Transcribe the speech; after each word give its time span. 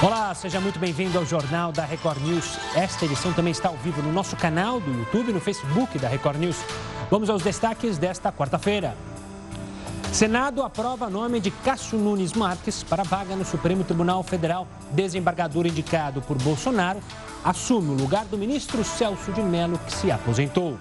Olá, 0.00 0.32
seja 0.32 0.60
muito 0.60 0.78
bem-vindo 0.78 1.18
ao 1.18 1.26
Jornal 1.26 1.72
da 1.72 1.84
Record 1.84 2.22
News. 2.22 2.56
Esta 2.76 3.04
edição 3.04 3.32
também 3.32 3.50
está 3.50 3.68
ao 3.68 3.76
vivo 3.78 4.00
no 4.00 4.12
nosso 4.12 4.36
canal 4.36 4.78
do 4.78 4.92
YouTube 4.92 5.30
e 5.30 5.32
no 5.32 5.40
Facebook 5.40 5.98
da 5.98 6.06
Record 6.06 6.38
News. 6.38 6.56
Vamos 7.10 7.28
aos 7.28 7.42
destaques 7.42 7.98
desta 7.98 8.30
quarta-feira. 8.30 8.96
Senado 10.12 10.62
aprova 10.62 11.10
nome 11.10 11.40
de 11.40 11.50
Cássio 11.50 11.98
Nunes 11.98 12.32
Marques 12.32 12.84
para 12.84 13.02
vaga 13.02 13.34
no 13.34 13.44
Supremo 13.44 13.82
Tribunal 13.82 14.22
Federal. 14.22 14.68
Desembargador 14.92 15.66
indicado 15.66 16.22
por 16.22 16.40
Bolsonaro 16.40 17.00
assume 17.44 17.90
o 17.90 17.94
lugar 17.94 18.24
do 18.26 18.38
ministro 18.38 18.84
Celso 18.84 19.32
de 19.32 19.42
Mello, 19.42 19.80
que 19.84 19.92
se 19.92 20.12
aposentou. 20.12 20.78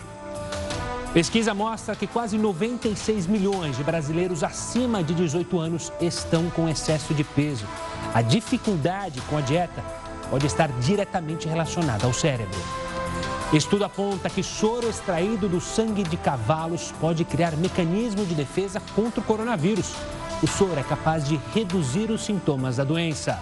Pesquisa 1.12 1.56
mostra 1.56 1.96
que 1.96 2.06
quase 2.06 2.38
96 2.38 3.26
milhões 3.26 3.78
de 3.78 3.84
brasileiros 3.84 4.44
acima 4.44 5.04
de 5.04 5.16
18 5.16 5.60
anos 5.60 5.92
estão 6.00 6.52
com 6.52 6.70
excesso 6.70 7.16
de 7.16 7.24
peso. 7.24 7.66
A 8.18 8.24
dificuldade 8.24 9.22
com 9.30 9.38
a 9.38 9.42
dieta 9.42 9.80
pode 10.32 10.48
estar 10.48 10.70
diretamente 10.80 11.48
relacionada 11.48 12.08
ao 12.08 12.12
cérebro. 12.12 12.60
Estudo 13.54 13.86
aponta 13.86 14.28
que 14.28 14.42
soro 14.42 14.90
extraído 14.90 15.48
do 15.48 15.62
sangue 15.62 16.02
de 16.02 16.18
cavalos 16.18 16.92
pode 17.00 17.24
criar 17.24 17.56
mecanismo 17.56 18.26
de 18.26 18.34
defesa 18.34 18.82
contra 18.96 19.20
o 19.20 19.24
coronavírus. 19.24 19.94
O 20.42 20.48
soro 20.48 20.80
é 20.80 20.82
capaz 20.82 21.28
de 21.28 21.40
reduzir 21.54 22.10
os 22.10 22.26
sintomas 22.26 22.78
da 22.78 22.84
doença. 22.84 23.40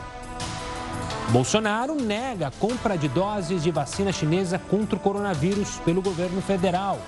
Bolsonaro 1.30 1.96
nega 1.96 2.48
a 2.48 2.52
compra 2.52 2.98
de 2.98 3.08
doses 3.08 3.64
de 3.64 3.72
vacina 3.72 4.12
chinesa 4.12 4.60
contra 4.60 4.98
o 4.98 5.00
coronavírus 5.00 5.80
pelo 5.86 6.02
governo 6.02 6.42
federal. 6.42 7.00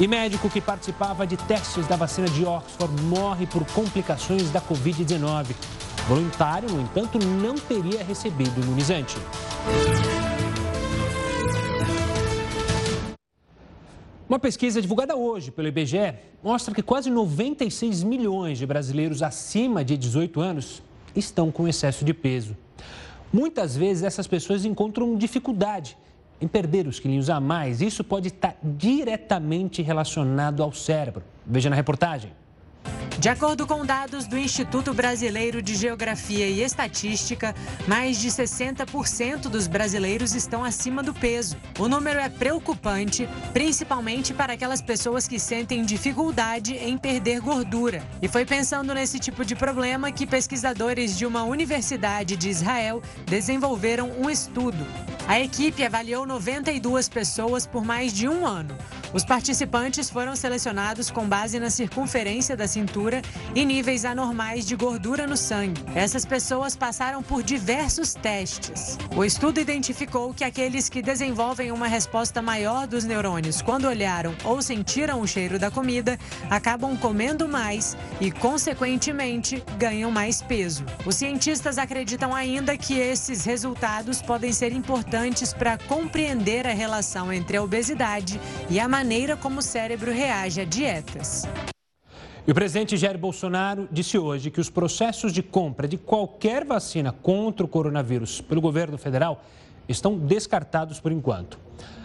E 0.00 0.08
médico 0.08 0.50
que 0.50 0.60
participava 0.60 1.24
de 1.24 1.36
testes 1.36 1.86
da 1.86 1.94
vacina 1.94 2.26
de 2.26 2.44
Oxford 2.44 3.00
morre 3.04 3.46
por 3.46 3.64
complicações 3.66 4.50
da 4.50 4.60
Covid-19. 4.60 5.54
Voluntário, 6.06 6.68
no 6.68 6.82
entanto, 6.82 7.18
não 7.18 7.54
teria 7.54 8.04
recebido 8.04 8.60
imunizante. 8.60 9.16
Uma 14.28 14.38
pesquisa 14.38 14.82
divulgada 14.82 15.16
hoje 15.16 15.50
pelo 15.50 15.66
IBGE 15.68 16.14
mostra 16.42 16.74
que 16.74 16.82
quase 16.82 17.08
96 17.08 18.02
milhões 18.02 18.58
de 18.58 18.66
brasileiros 18.66 19.22
acima 19.22 19.82
de 19.82 19.96
18 19.96 20.40
anos 20.40 20.82
estão 21.16 21.50
com 21.50 21.66
excesso 21.66 22.04
de 22.04 22.12
peso. 22.12 22.54
Muitas 23.32 23.74
vezes 23.74 24.02
essas 24.02 24.26
pessoas 24.26 24.66
encontram 24.66 25.16
dificuldade 25.16 25.96
em 26.38 26.46
perder 26.46 26.86
os 26.86 27.00
quilinhos 27.00 27.30
a 27.30 27.40
mais. 27.40 27.80
Isso 27.80 28.04
pode 28.04 28.28
estar 28.28 28.58
diretamente 28.62 29.80
relacionado 29.80 30.62
ao 30.62 30.70
cérebro. 30.70 31.22
Veja 31.46 31.70
na 31.70 31.76
reportagem. 31.76 32.30
De 33.24 33.30
acordo 33.30 33.66
com 33.66 33.86
dados 33.86 34.26
do 34.26 34.36
Instituto 34.36 34.92
Brasileiro 34.92 35.62
de 35.62 35.74
Geografia 35.74 36.46
e 36.46 36.60
Estatística, 36.60 37.54
mais 37.88 38.20
de 38.20 38.28
60% 38.28 39.48
dos 39.48 39.66
brasileiros 39.66 40.34
estão 40.34 40.62
acima 40.62 41.02
do 41.02 41.14
peso. 41.14 41.56
O 41.78 41.88
número 41.88 42.20
é 42.20 42.28
preocupante, 42.28 43.26
principalmente 43.54 44.34
para 44.34 44.52
aquelas 44.52 44.82
pessoas 44.82 45.26
que 45.26 45.40
sentem 45.40 45.86
dificuldade 45.86 46.74
em 46.74 46.98
perder 46.98 47.40
gordura. 47.40 48.02
E 48.20 48.28
foi 48.28 48.44
pensando 48.44 48.92
nesse 48.92 49.18
tipo 49.18 49.42
de 49.42 49.56
problema 49.56 50.12
que 50.12 50.26
pesquisadores 50.26 51.16
de 51.16 51.24
uma 51.24 51.44
universidade 51.44 52.36
de 52.36 52.50
Israel 52.50 53.00
desenvolveram 53.24 54.10
um 54.20 54.28
estudo. 54.28 54.86
A 55.26 55.40
equipe 55.40 55.82
avaliou 55.82 56.26
92 56.26 57.08
pessoas 57.08 57.66
por 57.66 57.82
mais 57.82 58.12
de 58.12 58.28
um 58.28 58.46
ano. 58.46 58.76
Os 59.14 59.24
participantes 59.24 60.10
foram 60.10 60.36
selecionados 60.36 61.08
com 61.08 61.26
base 61.26 61.58
na 61.58 61.70
circunferência 61.70 62.56
da 62.56 62.66
cintura 62.66 63.13
e 63.54 63.64
níveis 63.64 64.04
anormais 64.04 64.66
de 64.66 64.74
gordura 64.76 65.26
no 65.26 65.36
sangue. 65.36 65.84
Essas 65.94 66.24
pessoas 66.24 66.74
passaram 66.74 67.22
por 67.22 67.42
diversos 67.42 68.14
testes. 68.14 68.98
O 69.16 69.24
estudo 69.24 69.60
identificou 69.60 70.32
que 70.32 70.44
aqueles 70.44 70.88
que 70.88 71.02
desenvolvem 71.02 71.70
uma 71.70 71.86
resposta 71.86 72.40
maior 72.40 72.86
dos 72.86 73.04
neurônios 73.04 73.60
quando 73.60 73.86
olharam 73.86 74.34
ou 74.44 74.62
sentiram 74.62 75.20
o 75.20 75.26
cheiro 75.26 75.58
da 75.58 75.70
comida 75.70 76.18
acabam 76.50 76.96
comendo 76.96 77.48
mais 77.48 77.96
e, 78.20 78.30
consequentemente, 78.30 79.62
ganham 79.78 80.10
mais 80.10 80.42
peso. 80.42 80.84
Os 81.04 81.16
cientistas 81.16 81.78
acreditam 81.78 82.34
ainda 82.34 82.76
que 82.76 82.94
esses 82.98 83.44
resultados 83.44 84.22
podem 84.22 84.52
ser 84.52 84.72
importantes 84.72 84.94
importantes 84.94 85.52
para 85.52 85.76
compreender 85.76 86.66
a 86.66 86.72
relação 86.72 87.32
entre 87.32 87.56
a 87.56 87.62
obesidade 87.62 88.40
e 88.70 88.78
a 88.78 88.88
maneira 88.88 89.36
como 89.36 89.58
o 89.58 89.62
cérebro 89.62 90.12
reage 90.12 90.60
a 90.60 90.64
dietas. 90.64 91.44
E 92.46 92.52
o 92.52 92.54
presidente 92.54 92.94
Jair 92.98 93.16
Bolsonaro 93.16 93.88
disse 93.90 94.18
hoje 94.18 94.50
que 94.50 94.60
os 94.60 94.68
processos 94.68 95.32
de 95.32 95.42
compra 95.42 95.88
de 95.88 95.96
qualquer 95.96 96.62
vacina 96.62 97.10
contra 97.10 97.64
o 97.64 97.68
coronavírus 97.68 98.42
pelo 98.42 98.60
governo 98.60 98.98
federal 98.98 99.42
estão 99.88 100.18
descartados 100.18 101.00
por 101.00 101.10
enquanto. 101.10 101.58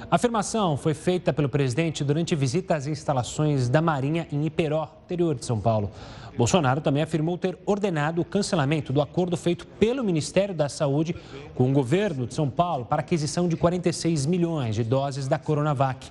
A 0.10 0.16
afirmação 0.16 0.78
foi 0.78 0.94
feita 0.94 1.34
pelo 1.34 1.50
presidente 1.50 2.06
durante 2.06 2.36
visita 2.36 2.74
às 2.74 2.88
instalações 2.88 3.68
da 3.68 3.82
Marinha 3.82 4.30
em 4.32 4.46
Iperó, 4.46 4.90
interior 5.04 5.36
de 5.36 5.44
São 5.44 5.60
Paulo. 5.60 5.92
Bolsonaro 6.38 6.80
também 6.80 7.04
afirmou 7.04 7.38
ter 7.38 7.58
ordenado 7.66 8.22
o 8.22 8.26
cancelamento 8.26 8.94
do 8.94 9.02
acordo 9.02 9.36
feito 9.36 9.68
pelo 9.68 10.06
Ministério 10.06 10.56
da 10.56 10.70
Saúde 10.70 11.14
com 11.54 11.70
o 11.70 11.74
governo 11.74 12.26
de 12.26 12.34
São 12.34 12.50
Paulo 12.50 12.86
para 12.86 13.02
aquisição 13.02 13.50
de 13.50 13.58
46 13.58 14.26
milhões 14.26 14.74
de 14.74 14.86
doses 14.86 15.28
da 15.28 15.38
Coronavac. 15.38 16.10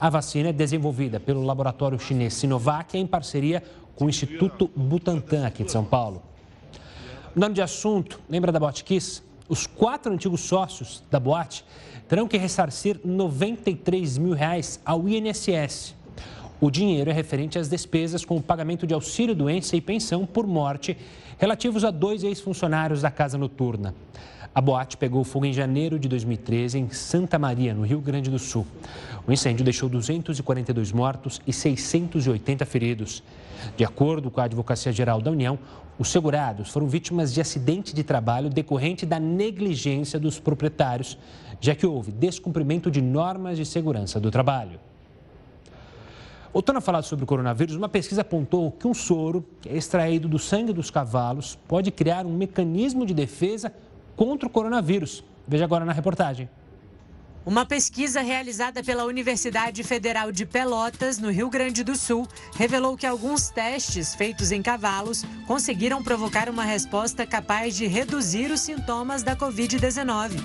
A 0.00 0.10
vacina 0.10 0.48
é 0.48 0.52
desenvolvida 0.52 1.20
pelo 1.20 1.44
laboratório 1.44 1.98
chinês 1.98 2.34
Sinovac 2.34 2.96
em 2.98 3.06
parceria 3.06 3.62
com 3.94 4.06
o 4.06 4.08
Instituto 4.08 4.70
Butantan 4.74 5.46
aqui 5.46 5.62
de 5.62 5.70
São 5.70 5.84
Paulo. 5.84 6.22
Mudando 7.34 7.54
de 7.54 7.62
assunto, 7.62 8.20
lembra 8.28 8.50
da 8.50 8.58
Botkiss? 8.58 9.22
Os 9.48 9.66
quatro 9.66 10.12
antigos 10.12 10.40
sócios 10.40 11.02
da 11.10 11.20
boate 11.20 11.64
terão 12.08 12.26
que 12.26 12.36
ressarcir 12.36 13.00
93 13.04 14.18
mil 14.18 14.32
reais 14.32 14.80
ao 14.84 15.08
INSS. 15.08 15.94
O 16.60 16.70
dinheiro 16.70 17.10
é 17.10 17.12
referente 17.12 17.58
às 17.58 17.68
despesas 17.68 18.24
com 18.24 18.36
o 18.36 18.42
pagamento 18.42 18.86
de 18.86 18.94
auxílio-doença 18.94 19.76
e 19.76 19.80
pensão 19.80 20.24
por 20.24 20.46
morte 20.46 20.96
relativos 21.38 21.84
a 21.84 21.90
dois 21.90 22.24
ex-funcionários 22.24 23.02
da 23.02 23.10
Casa 23.10 23.36
Noturna. 23.36 23.94
A 24.54 24.60
boate 24.60 24.96
pegou 24.96 25.24
fogo 25.24 25.46
em 25.46 25.52
janeiro 25.52 25.98
de 25.98 26.08
2013 26.08 26.78
em 26.78 26.88
Santa 26.90 27.38
Maria, 27.40 27.74
no 27.74 27.82
Rio 27.82 28.00
Grande 28.00 28.30
do 28.30 28.38
Sul. 28.38 28.64
O 29.26 29.32
incêndio 29.32 29.64
deixou 29.64 29.88
242 29.88 30.92
mortos 30.92 31.40
e 31.46 31.52
680 31.52 32.66
feridos. 32.66 33.22
De 33.74 33.82
acordo 33.82 34.30
com 34.30 34.40
a 34.40 34.44
Advocacia 34.44 34.92
Geral 34.92 35.20
da 35.22 35.30
União, 35.30 35.58
os 35.98 36.08
segurados 36.08 36.70
foram 36.70 36.86
vítimas 36.86 37.32
de 37.32 37.40
acidente 37.40 37.94
de 37.94 38.04
trabalho 38.04 38.50
decorrente 38.50 39.06
da 39.06 39.18
negligência 39.18 40.20
dos 40.20 40.38
proprietários, 40.38 41.16
já 41.58 41.74
que 41.74 41.86
houve 41.86 42.12
descumprimento 42.12 42.90
de 42.90 43.00
normas 43.00 43.56
de 43.56 43.64
segurança 43.64 44.20
do 44.20 44.30
trabalho. 44.30 44.78
Voltando 46.52 46.76
a 46.76 46.80
falar 46.82 47.02
sobre 47.02 47.24
o 47.24 47.26
coronavírus, 47.26 47.74
uma 47.74 47.88
pesquisa 47.88 48.20
apontou 48.20 48.70
que 48.72 48.86
um 48.86 48.94
soro 48.94 49.44
é 49.66 49.76
extraído 49.76 50.28
do 50.28 50.38
sangue 50.38 50.72
dos 50.72 50.90
cavalos 50.90 51.58
pode 51.66 51.90
criar 51.90 52.26
um 52.26 52.32
mecanismo 52.32 53.06
de 53.06 53.14
defesa 53.14 53.72
contra 54.14 54.46
o 54.46 54.50
coronavírus. 54.50 55.24
Veja 55.48 55.64
agora 55.64 55.84
na 55.84 55.92
reportagem. 55.92 56.48
Uma 57.46 57.66
pesquisa 57.66 58.22
realizada 58.22 58.82
pela 58.82 59.04
Universidade 59.04 59.84
Federal 59.84 60.32
de 60.32 60.46
Pelotas, 60.46 61.18
no 61.18 61.30
Rio 61.30 61.50
Grande 61.50 61.84
do 61.84 61.94
Sul, 61.94 62.26
revelou 62.56 62.96
que 62.96 63.06
alguns 63.06 63.50
testes 63.50 64.14
feitos 64.14 64.50
em 64.50 64.62
cavalos 64.62 65.24
conseguiram 65.46 66.02
provocar 66.02 66.48
uma 66.48 66.64
resposta 66.64 67.26
capaz 67.26 67.76
de 67.76 67.86
reduzir 67.86 68.50
os 68.50 68.62
sintomas 68.62 69.22
da 69.22 69.36
Covid-19. 69.36 70.40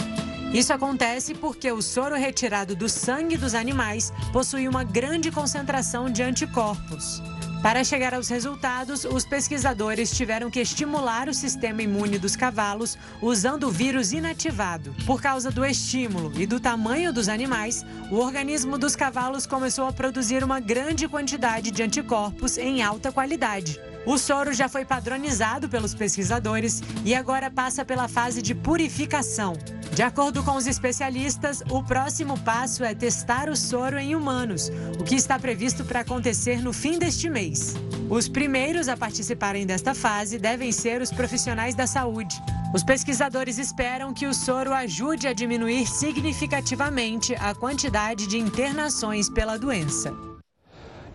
Isso 0.53 0.73
acontece 0.73 1.33
porque 1.33 1.71
o 1.71 1.81
soro 1.81 2.15
retirado 2.15 2.75
do 2.75 2.89
sangue 2.89 3.38
dos 3.38 3.53
animais 3.53 4.11
possui 4.33 4.67
uma 4.67 4.83
grande 4.83 5.31
concentração 5.31 6.09
de 6.09 6.21
anticorpos. 6.21 7.21
Para 7.61 7.83
chegar 7.83 8.13
aos 8.13 8.29
resultados, 8.29 9.03
os 9.03 9.25
pesquisadores 9.25 10.11
tiveram 10.11 10.49
que 10.49 10.61
estimular 10.61 11.27
o 11.27 11.33
sistema 11.33 11.81
imune 11.81 12.17
dos 12.17 12.33
cavalos 12.33 12.97
usando 13.21 13.67
o 13.67 13.71
vírus 13.71 14.13
inativado. 14.13 14.95
Por 15.06 15.21
causa 15.21 15.51
do 15.51 15.65
estímulo 15.65 16.31
e 16.39 16.45
do 16.45 16.57
tamanho 16.57 17.11
dos 17.11 17.27
animais, 17.27 17.85
o 18.09 18.15
organismo 18.15 18.77
dos 18.77 18.95
cavalos 18.95 19.45
começou 19.45 19.85
a 19.85 19.91
produzir 19.91 20.41
uma 20.41 20.61
grande 20.61 21.06
quantidade 21.06 21.69
de 21.69 21.83
anticorpos 21.83 22.57
em 22.57 22.81
alta 22.81 23.11
qualidade. 23.11 23.77
O 24.05 24.17
soro 24.17 24.53
já 24.53 24.69
foi 24.69 24.85
padronizado 24.85 25.67
pelos 25.67 25.94
pesquisadores 25.94 26.81
e 27.03 27.13
agora 27.13 27.51
passa 27.51 27.83
pela 27.83 28.07
fase 28.07 28.41
de 28.41 28.55
purificação. 28.55 29.53
De 30.00 30.04
acordo 30.04 30.42
com 30.44 30.56
os 30.56 30.66
especialistas, 30.66 31.62
o 31.69 31.84
próximo 31.84 32.40
passo 32.40 32.86
é 32.86 32.96
testar 32.96 33.50
o 33.50 33.56
soro 33.57 33.98
em 33.98 34.16
humanos, 34.16 34.72
o 34.98 35.04
que 35.04 35.13
está 35.13 35.38
previsto 35.38 35.84
para 35.84 36.00
acontecer 36.00 36.63
no 36.63 36.72
fim 36.72 36.98
deste 36.98 37.30
mês. 37.30 37.75
Os 38.10 38.30
primeiros 38.30 38.88
a 38.88 38.96
participarem 38.96 39.66
desta 39.66 39.94
fase 39.94 40.40
devem 40.40 40.72
ser 40.72 41.01
os 41.01 41.12
profissionais 41.12 41.75
da 41.75 41.86
saúde. 41.86 42.42
Os 42.74 42.81
pesquisadores 42.81 43.57
esperam 43.57 44.13
que 44.13 44.25
o 44.25 44.34
soro 44.34 44.72
ajude 44.72 45.28
a 45.28 45.34
diminuir 45.34 45.86
significativamente 45.86 47.36
a 47.36 47.54
quantidade 47.54 48.25
de 48.25 48.38
internações 48.38 49.30
pela 49.30 49.57
doença. 49.57 50.28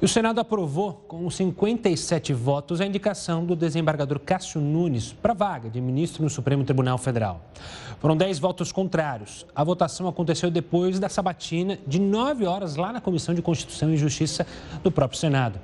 O 0.04 0.08
Senado 0.08 0.38
aprovou, 0.38 1.02
com 1.08 1.30
57 1.30 2.34
votos, 2.34 2.78
a 2.78 2.84
indicação 2.84 3.42
do 3.42 3.56
desembargador 3.56 4.18
Cássio 4.18 4.60
Nunes 4.60 5.14
para 5.14 5.32
vaga 5.32 5.70
de 5.70 5.80
ministro 5.80 6.22
no 6.22 6.28
Supremo 6.28 6.62
Tribunal 6.62 6.98
Federal. 6.98 7.40
Foram 8.00 8.14
10 8.14 8.38
votos 8.38 8.70
contrários. 8.70 9.46
A 9.54 9.64
votação 9.64 10.06
aconteceu 10.06 10.50
depois 10.50 11.00
da 11.00 11.08
sabatina 11.08 11.78
de 11.86 11.98
9 11.98 12.44
horas 12.44 12.76
lá 12.76 12.92
na 12.92 13.00
Comissão 13.00 13.34
de 13.34 13.40
Constituição 13.40 13.94
e 13.94 13.96
Justiça 13.96 14.46
do 14.82 14.92
próprio 14.92 15.18
Senado. 15.18 15.58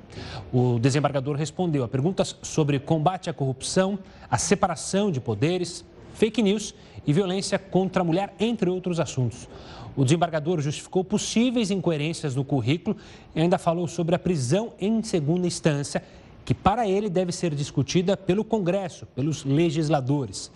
O 0.51 0.79
desembargador 0.79 1.35
respondeu 1.35 1.83
a 1.83 1.87
perguntas 1.87 2.35
sobre 2.41 2.79
combate 2.79 3.29
à 3.29 3.33
corrupção, 3.33 3.99
a 4.27 4.39
separação 4.39 5.11
de 5.11 5.21
poderes, 5.21 5.85
fake 6.15 6.41
news 6.41 6.73
e 7.05 7.13
violência 7.13 7.59
contra 7.59 8.01
a 8.01 8.05
mulher, 8.05 8.33
entre 8.39 8.71
outros 8.71 8.99
assuntos. 8.99 9.47
O 9.95 10.03
desembargador 10.03 10.61
justificou 10.61 11.03
possíveis 11.03 11.69
incoerências 11.71 12.35
no 12.35 12.45
currículo 12.45 12.95
e 13.35 13.41
ainda 13.41 13.57
falou 13.57 13.87
sobre 13.87 14.15
a 14.15 14.19
prisão 14.19 14.73
em 14.79 15.03
segunda 15.03 15.45
instância, 15.45 16.03
que 16.45 16.53
para 16.53 16.87
ele 16.87 17.09
deve 17.09 17.31
ser 17.31 17.53
discutida 17.53 18.15
pelo 18.15 18.43
Congresso, 18.43 19.05
pelos 19.07 19.43
legisladores. 19.43 20.51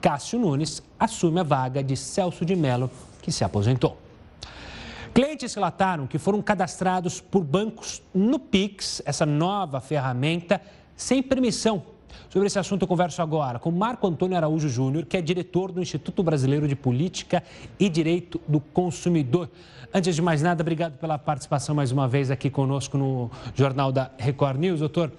Cássio 0.00 0.38
Nunes 0.38 0.82
assume 0.98 1.40
a 1.40 1.42
vaga 1.42 1.82
de 1.82 1.96
Celso 1.96 2.44
de 2.44 2.54
Mello, 2.54 2.90
que 3.22 3.32
se 3.32 3.42
aposentou. 3.42 3.96
Clientes 5.14 5.54
relataram 5.54 6.06
que 6.06 6.18
foram 6.18 6.42
cadastrados 6.42 7.20
por 7.20 7.42
bancos 7.42 8.02
no 8.12 8.38
Pix, 8.38 9.00
essa 9.06 9.24
nova 9.24 9.80
ferramenta, 9.80 10.60
sem 10.96 11.22
permissão 11.22 11.82
Sobre 12.28 12.46
esse 12.46 12.58
assunto, 12.58 12.82
eu 12.82 12.88
converso 12.88 13.22
agora 13.22 13.58
com 13.58 13.70
Marco 13.70 14.06
Antônio 14.06 14.36
Araújo 14.36 14.68
Júnior, 14.68 15.04
que 15.04 15.16
é 15.16 15.22
diretor 15.22 15.70
do 15.72 15.80
Instituto 15.80 16.22
Brasileiro 16.22 16.66
de 16.66 16.74
Política 16.74 17.42
e 17.78 17.88
Direito 17.88 18.40
do 18.46 18.60
Consumidor. 18.60 19.48
Antes 19.92 20.16
de 20.16 20.22
mais 20.22 20.42
nada, 20.42 20.62
obrigado 20.62 20.98
pela 20.98 21.18
participação 21.18 21.74
mais 21.74 21.92
uma 21.92 22.08
vez 22.08 22.30
aqui 22.30 22.50
conosco 22.50 22.98
no 22.98 23.30
Jornal 23.54 23.92
da 23.92 24.10
Record 24.18 24.58
News, 24.58 24.80
doutor. 24.80 25.12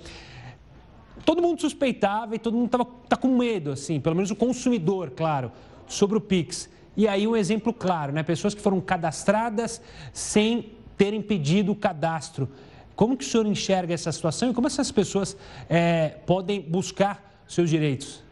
Todo 1.23 1.41
mundo 1.41 1.61
suspeitava 1.61 2.35
e 2.35 2.39
todo 2.39 2.55
mundo 2.55 2.65
estava 2.65 2.85
tá 3.07 3.15
com 3.15 3.29
medo, 3.29 3.71
assim, 3.71 3.99
pelo 3.99 4.15
menos 4.15 4.31
o 4.31 4.35
consumidor, 4.35 5.11
claro, 5.11 5.51
sobre 5.87 6.17
o 6.17 6.21
Pix. 6.21 6.69
E 6.97 7.07
aí 7.07 7.27
um 7.27 7.35
exemplo 7.35 7.73
claro, 7.73 8.11
né? 8.13 8.23
Pessoas 8.23 8.53
que 8.53 8.61
foram 8.61 8.79
cadastradas 8.79 9.81
sem 10.13 10.73
terem 10.97 11.21
pedido 11.21 11.71
o 11.71 11.75
cadastro. 11.75 12.49
Como 12.95 13.17
que 13.17 13.25
o 13.25 13.27
senhor 13.27 13.45
enxerga 13.45 13.93
essa 13.93 14.11
situação 14.11 14.51
e 14.51 14.53
como 14.53 14.67
essas 14.67 14.91
pessoas 14.91 15.35
é, 15.69 16.09
podem 16.25 16.61
buscar 16.61 17.43
seus 17.47 17.69
direitos? 17.69 18.25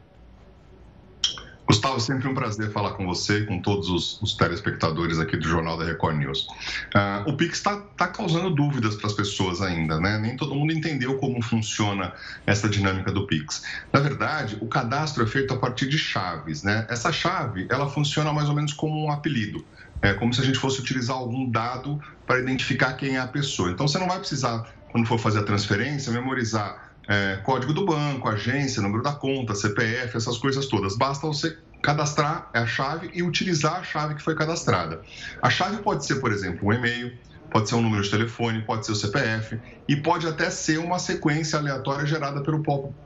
Gustavo, 1.65 1.99
sempre 1.99 2.27
um 2.27 2.35
prazer 2.35 2.71
falar 2.71 2.91
com 2.91 3.05
você 3.05 3.39
e 3.39 3.45
com 3.45 3.59
todos 3.59 3.89
os, 3.89 4.21
os, 4.21 4.35
telespectadores 4.35 5.17
aqui 5.17 5.37
do 5.37 5.47
Jornal 5.47 5.77
da 5.77 5.85
Record 5.85 6.17
News. 6.17 6.47
Uh, 6.93 7.29
o 7.29 7.37
Pix 7.37 7.57
está 7.57 7.77
tá 7.97 8.07
causando 8.07 8.49
dúvidas 8.49 8.95
para 8.95 9.07
as 9.07 9.13
pessoas 9.13 9.61
ainda, 9.61 9.99
né? 9.99 10.19
Nem 10.19 10.35
todo 10.35 10.53
mundo 10.53 10.73
entendeu 10.73 11.17
como 11.17 11.41
funciona 11.41 12.13
essa 12.45 12.67
dinâmica 12.67 13.11
do 13.11 13.25
Pix. 13.25 13.63
Na 13.93 14.01
verdade, 14.01 14.57
o 14.59 14.67
cadastro 14.67 15.23
é 15.23 15.27
feito 15.27 15.53
a 15.53 15.57
partir 15.57 15.87
de 15.87 15.97
chaves, 15.97 16.63
né? 16.63 16.85
Essa 16.89 17.13
chave, 17.13 17.65
ela 17.69 17.89
funciona 17.89 18.33
mais 18.33 18.49
ou 18.49 18.55
menos 18.55 18.73
como 18.73 19.01
um 19.01 19.09
apelido. 19.09 19.65
É 20.03 20.13
como 20.13 20.33
se 20.33 20.41
a 20.41 20.43
gente 20.43 20.59
fosse 20.59 20.81
utilizar 20.81 21.15
algum 21.15 21.49
dado 21.49 21.97
para 22.27 22.37
identificar 22.37 22.93
quem 22.93 23.15
é 23.15 23.19
a 23.19 23.27
pessoa. 23.27 23.71
Então, 23.71 23.87
você 23.87 23.97
não 23.97 24.07
vai 24.07 24.19
precisar, 24.19 24.69
quando 24.91 25.07
for 25.07 25.17
fazer 25.17 25.39
a 25.39 25.43
transferência, 25.43 26.11
memorizar 26.11 26.91
é, 27.07 27.39
código 27.43 27.73
do 27.73 27.85
banco, 27.85 28.27
agência, 28.27 28.81
número 28.81 29.01
da 29.01 29.13
conta, 29.13 29.55
CPF, 29.55 30.17
essas 30.17 30.37
coisas 30.37 30.67
todas. 30.67 30.97
Basta 30.97 31.25
você 31.25 31.57
cadastrar 31.81 32.49
a 32.53 32.65
chave 32.65 33.11
e 33.13 33.23
utilizar 33.23 33.75
a 33.75 33.83
chave 33.83 34.15
que 34.15 34.21
foi 34.21 34.35
cadastrada. 34.35 35.01
A 35.41 35.49
chave 35.49 35.77
pode 35.77 36.05
ser, 36.05 36.15
por 36.15 36.33
exemplo, 36.33 36.67
um 36.67 36.73
e-mail, 36.73 37.17
pode 37.53 37.69
ser 37.69 37.75
um 37.75 37.81
número 37.83 38.03
de 38.03 38.09
telefone, 38.09 38.63
pode 38.63 38.83
ser 38.83 38.93
o 38.93 38.95
CPF 38.95 39.59
e 39.87 39.95
pode 39.95 40.27
até 40.27 40.49
ser 40.49 40.79
uma 40.79 40.97
sequência 40.97 41.59
aleatória 41.59 42.03
gerada 42.05 42.41
pelo 42.41 42.63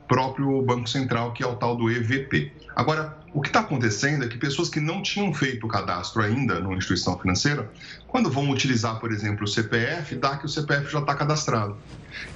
próprio 0.08 0.62
Banco 0.62 0.88
Central, 0.88 1.34
que 1.34 1.44
é 1.44 1.46
o 1.46 1.54
tal 1.54 1.76
do 1.76 1.90
EVP. 1.90 2.50
Agora, 2.74 3.18
o 3.34 3.42
que 3.42 3.48
está 3.48 3.60
acontecendo 3.60 4.24
é 4.24 4.28
que 4.28 4.38
pessoas 4.38 4.70
que 4.70 4.80
não 4.80 5.02
tinham 5.02 5.34
feito 5.34 5.66
o 5.66 5.68
cadastro 5.68 6.22
ainda 6.22 6.58
numa 6.60 6.76
instituição 6.76 7.18
financeira, 7.18 7.70
quando 8.06 8.30
vão 8.30 8.48
utilizar, 8.48 8.98
por 8.98 9.12
exemplo, 9.12 9.44
o 9.44 9.46
CPF, 9.46 10.14
dá 10.14 10.38
que 10.38 10.46
o 10.46 10.48
CPF 10.48 10.90
já 10.90 11.00
está 11.00 11.14
cadastrado. 11.14 11.76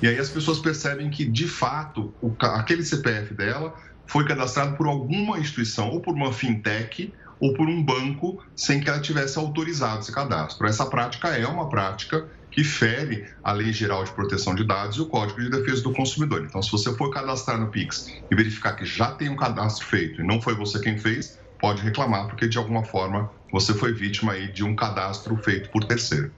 E 0.02 0.06
aí 0.06 0.18
as 0.18 0.28
pessoas 0.28 0.58
percebem 0.58 1.08
que, 1.08 1.24
de 1.24 1.48
fato, 1.48 2.12
aquele 2.38 2.84
CPF 2.84 3.32
dela 3.32 3.74
foi 4.06 4.26
cadastrado 4.26 4.76
por 4.76 4.86
alguma 4.86 5.38
instituição, 5.38 5.88
ou 5.88 6.00
por 6.00 6.12
uma 6.12 6.30
fintech, 6.30 7.10
ou 7.42 7.52
por 7.54 7.68
um 7.68 7.82
banco 7.82 8.40
sem 8.54 8.78
que 8.78 8.88
ela 8.88 9.00
tivesse 9.00 9.36
autorizado 9.36 9.98
esse 9.98 10.12
cadastro. 10.12 10.64
Essa 10.64 10.86
prática 10.86 11.26
é 11.30 11.44
uma 11.44 11.68
prática 11.68 12.28
que 12.48 12.62
fere 12.62 13.26
a 13.42 13.50
Lei 13.50 13.72
Geral 13.72 14.04
de 14.04 14.12
Proteção 14.12 14.54
de 14.54 14.62
Dados 14.62 14.96
e 14.96 15.00
o 15.00 15.06
Código 15.06 15.40
de 15.40 15.50
Defesa 15.50 15.82
do 15.82 15.92
Consumidor. 15.92 16.44
Então, 16.44 16.62
se 16.62 16.70
você 16.70 16.94
for 16.94 17.10
cadastrar 17.10 17.58
no 17.60 17.66
Pix 17.66 18.14
e 18.30 18.34
verificar 18.36 18.76
que 18.76 18.84
já 18.84 19.10
tem 19.10 19.28
um 19.28 19.34
cadastro 19.34 19.84
feito 19.84 20.20
e 20.20 20.24
não 20.24 20.40
foi 20.40 20.54
você 20.54 20.78
quem 20.78 20.96
fez, 20.96 21.36
pode 21.58 21.82
reclamar, 21.82 22.28
porque 22.28 22.46
de 22.46 22.56
alguma 22.58 22.84
forma 22.84 23.28
você 23.50 23.74
foi 23.74 23.92
vítima 23.92 24.34
aí 24.34 24.52
de 24.52 24.62
um 24.62 24.76
cadastro 24.76 25.36
feito 25.38 25.68
por 25.70 25.82
terceiro. 25.82 26.30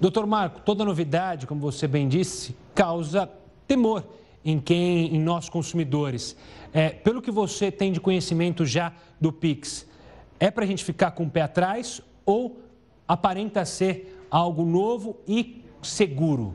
Doutor 0.00 0.26
Marco, 0.26 0.62
toda 0.62 0.86
novidade, 0.86 1.46
como 1.46 1.60
você 1.60 1.86
bem 1.86 2.08
disse, 2.08 2.56
causa 2.74 3.28
temor 3.68 4.06
em 4.42 4.58
quem, 4.58 5.14
em 5.14 5.20
nós 5.20 5.50
consumidores. 5.50 6.34
É, 6.72 6.88
pelo 6.88 7.20
que 7.20 7.30
você 7.30 7.70
tem 7.70 7.92
de 7.92 8.00
conhecimento 8.00 8.64
já 8.64 8.94
do 9.20 9.30
Pix, 9.30 9.89
é 10.40 10.50
para 10.50 10.64
a 10.64 10.66
gente 10.66 10.82
ficar 10.82 11.10
com 11.10 11.24
o 11.24 11.30
pé 11.30 11.42
atrás 11.42 12.00
ou 12.24 12.60
aparenta 13.06 13.64
ser 13.66 14.26
algo 14.30 14.64
novo 14.64 15.20
e 15.28 15.62
seguro? 15.82 16.54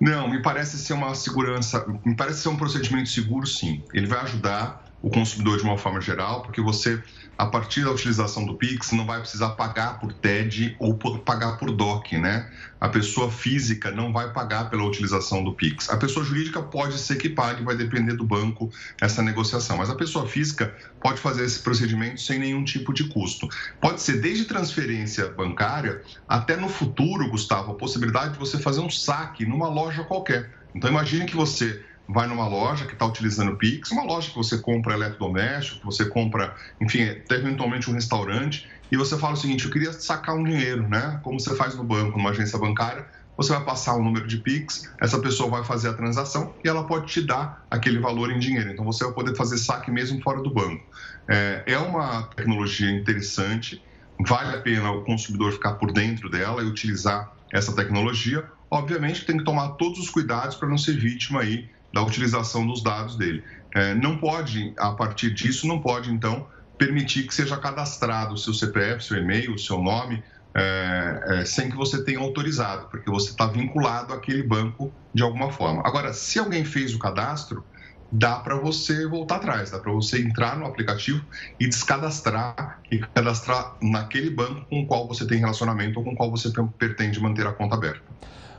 Não, 0.00 0.28
me 0.28 0.42
parece 0.42 0.78
ser 0.78 0.94
uma 0.94 1.14
segurança, 1.14 1.86
me 2.04 2.16
parece 2.16 2.40
ser 2.40 2.48
um 2.48 2.56
procedimento 2.56 3.08
seguro, 3.08 3.46
sim. 3.46 3.82
Ele 3.92 4.06
vai 4.06 4.20
ajudar 4.20 4.84
o 5.02 5.10
consumidor 5.10 5.58
de 5.58 5.64
uma 5.64 5.78
forma 5.78 6.00
geral, 6.00 6.42
porque 6.42 6.60
você 6.60 7.02
a 7.38 7.46
partir 7.46 7.84
da 7.84 7.90
utilização 7.90 8.46
do 8.46 8.54
Pix, 8.54 8.92
não 8.92 9.04
vai 9.04 9.20
precisar 9.20 9.50
pagar 9.50 10.00
por 10.00 10.12
TED 10.12 10.74
ou 10.78 10.94
por, 10.94 11.18
pagar 11.18 11.58
por 11.58 11.70
DOC, 11.70 12.12
né? 12.18 12.50
A 12.80 12.88
pessoa 12.88 13.30
física 13.30 13.90
não 13.90 14.12
vai 14.12 14.32
pagar 14.32 14.70
pela 14.70 14.84
utilização 14.84 15.44
do 15.44 15.52
Pix. 15.52 15.90
A 15.90 15.96
pessoa 15.96 16.24
jurídica 16.24 16.62
pode 16.62 16.98
ser 16.98 17.16
que 17.16 17.28
pague, 17.28 17.62
vai 17.62 17.76
depender 17.76 18.14
do 18.14 18.24
banco 18.24 18.70
essa 19.00 19.22
negociação. 19.22 19.76
Mas 19.76 19.90
a 19.90 19.94
pessoa 19.94 20.26
física 20.26 20.74
pode 21.00 21.20
fazer 21.20 21.44
esse 21.44 21.60
procedimento 21.60 22.20
sem 22.20 22.38
nenhum 22.38 22.64
tipo 22.64 22.92
de 22.92 23.04
custo. 23.04 23.48
Pode 23.80 24.00
ser 24.00 24.20
desde 24.20 24.44
transferência 24.46 25.28
bancária 25.28 26.02
até 26.28 26.56
no 26.56 26.68
futuro, 26.68 27.28
Gustavo, 27.28 27.72
a 27.72 27.74
possibilidade 27.74 28.32
de 28.32 28.38
você 28.38 28.58
fazer 28.58 28.80
um 28.80 28.90
saque 28.90 29.44
numa 29.44 29.68
loja 29.68 30.04
qualquer. 30.04 30.50
Então 30.74 30.90
imagine 30.90 31.24
que 31.24 31.34
você 31.34 31.82
vai 32.08 32.26
numa 32.26 32.46
loja 32.46 32.86
que 32.86 32.92
está 32.92 33.04
utilizando 33.04 33.52
o 33.52 33.56
Pix, 33.56 33.90
uma 33.90 34.04
loja 34.04 34.30
que 34.30 34.36
você 34.36 34.58
compra 34.58 34.94
eletrodoméstico, 34.94 35.80
que 35.80 35.86
você 35.86 36.04
compra, 36.06 36.54
enfim, 36.80 37.00
eventualmente 37.30 37.90
um 37.90 37.94
restaurante, 37.94 38.68
e 38.90 38.96
você 38.96 39.18
fala 39.18 39.34
o 39.34 39.36
seguinte: 39.36 39.64
eu 39.64 39.70
queria 39.70 39.92
sacar 39.92 40.36
um 40.36 40.44
dinheiro, 40.44 40.88
né? 40.88 41.20
Como 41.22 41.40
você 41.40 41.54
faz 41.56 41.74
no 41.74 41.84
banco, 41.84 42.16
numa 42.16 42.30
agência 42.30 42.58
bancária, 42.58 43.06
você 43.36 43.52
vai 43.52 43.64
passar 43.64 43.94
o 43.94 44.00
um 44.00 44.04
número 44.04 44.26
de 44.26 44.38
Pix, 44.38 44.90
essa 45.00 45.18
pessoa 45.18 45.50
vai 45.50 45.64
fazer 45.64 45.90
a 45.90 45.92
transação 45.92 46.54
e 46.64 46.68
ela 46.68 46.84
pode 46.84 47.06
te 47.06 47.20
dar 47.20 47.66
aquele 47.70 47.98
valor 47.98 48.30
em 48.30 48.38
dinheiro. 48.38 48.70
Então 48.70 48.84
você 48.84 49.04
vai 49.04 49.12
poder 49.12 49.36
fazer 49.36 49.58
saque 49.58 49.90
mesmo 49.90 50.22
fora 50.22 50.42
do 50.42 50.50
banco. 50.50 50.82
É, 51.28 51.64
é 51.66 51.78
uma 51.78 52.22
tecnologia 52.34 52.90
interessante, 52.90 53.84
vale 54.26 54.56
a 54.56 54.60
pena 54.60 54.90
o 54.90 55.04
consumidor 55.04 55.52
ficar 55.52 55.74
por 55.74 55.92
dentro 55.92 56.30
dela 56.30 56.62
e 56.62 56.66
utilizar 56.66 57.30
essa 57.52 57.74
tecnologia. 57.74 58.48
Obviamente 58.70 59.26
tem 59.26 59.36
que 59.36 59.44
tomar 59.44 59.70
todos 59.70 59.98
os 59.98 60.08
cuidados 60.08 60.56
para 60.56 60.68
não 60.68 60.78
ser 60.78 60.96
vítima 60.96 61.40
aí 61.40 61.68
da 61.96 62.02
utilização 62.02 62.66
dos 62.66 62.82
dados 62.82 63.16
dele. 63.16 63.42
É, 63.74 63.94
não 63.94 64.18
pode, 64.18 64.74
a 64.76 64.92
partir 64.92 65.32
disso, 65.32 65.66
não 65.66 65.80
pode, 65.80 66.12
então, 66.12 66.46
permitir 66.76 67.26
que 67.26 67.34
seja 67.34 67.56
cadastrado 67.56 68.34
o 68.34 68.36
seu 68.36 68.52
CPF, 68.52 69.02
seu 69.02 69.16
e-mail, 69.16 69.54
o 69.54 69.58
seu 69.58 69.82
nome, 69.82 70.22
é, 70.54 71.20
é, 71.26 71.44
sem 71.46 71.70
que 71.70 71.76
você 71.76 72.04
tenha 72.04 72.18
autorizado, 72.18 72.88
porque 72.90 73.10
você 73.10 73.30
está 73.30 73.46
vinculado 73.46 74.12
àquele 74.12 74.42
banco 74.42 74.92
de 75.14 75.22
alguma 75.22 75.50
forma. 75.50 75.82
Agora, 75.86 76.12
se 76.12 76.38
alguém 76.38 76.66
fez 76.66 76.94
o 76.94 76.98
cadastro, 76.98 77.64
dá 78.12 78.40
para 78.40 78.56
você 78.56 79.06
voltar 79.06 79.36
atrás, 79.36 79.70
dá 79.70 79.78
para 79.78 79.92
você 79.92 80.20
entrar 80.20 80.58
no 80.58 80.66
aplicativo 80.66 81.24
e 81.58 81.66
descadastrar 81.66 82.78
e 82.92 82.98
cadastrar 82.98 83.74
naquele 83.80 84.28
banco 84.28 84.66
com 84.68 84.80
o 84.80 84.86
qual 84.86 85.08
você 85.08 85.26
tem 85.26 85.38
relacionamento 85.38 85.98
ou 85.98 86.04
com 86.04 86.12
o 86.12 86.16
qual 86.16 86.30
você 86.30 86.50
pretende 86.78 87.18
manter 87.20 87.46
a 87.46 87.52
conta 87.52 87.74
aberta. 87.74 88.04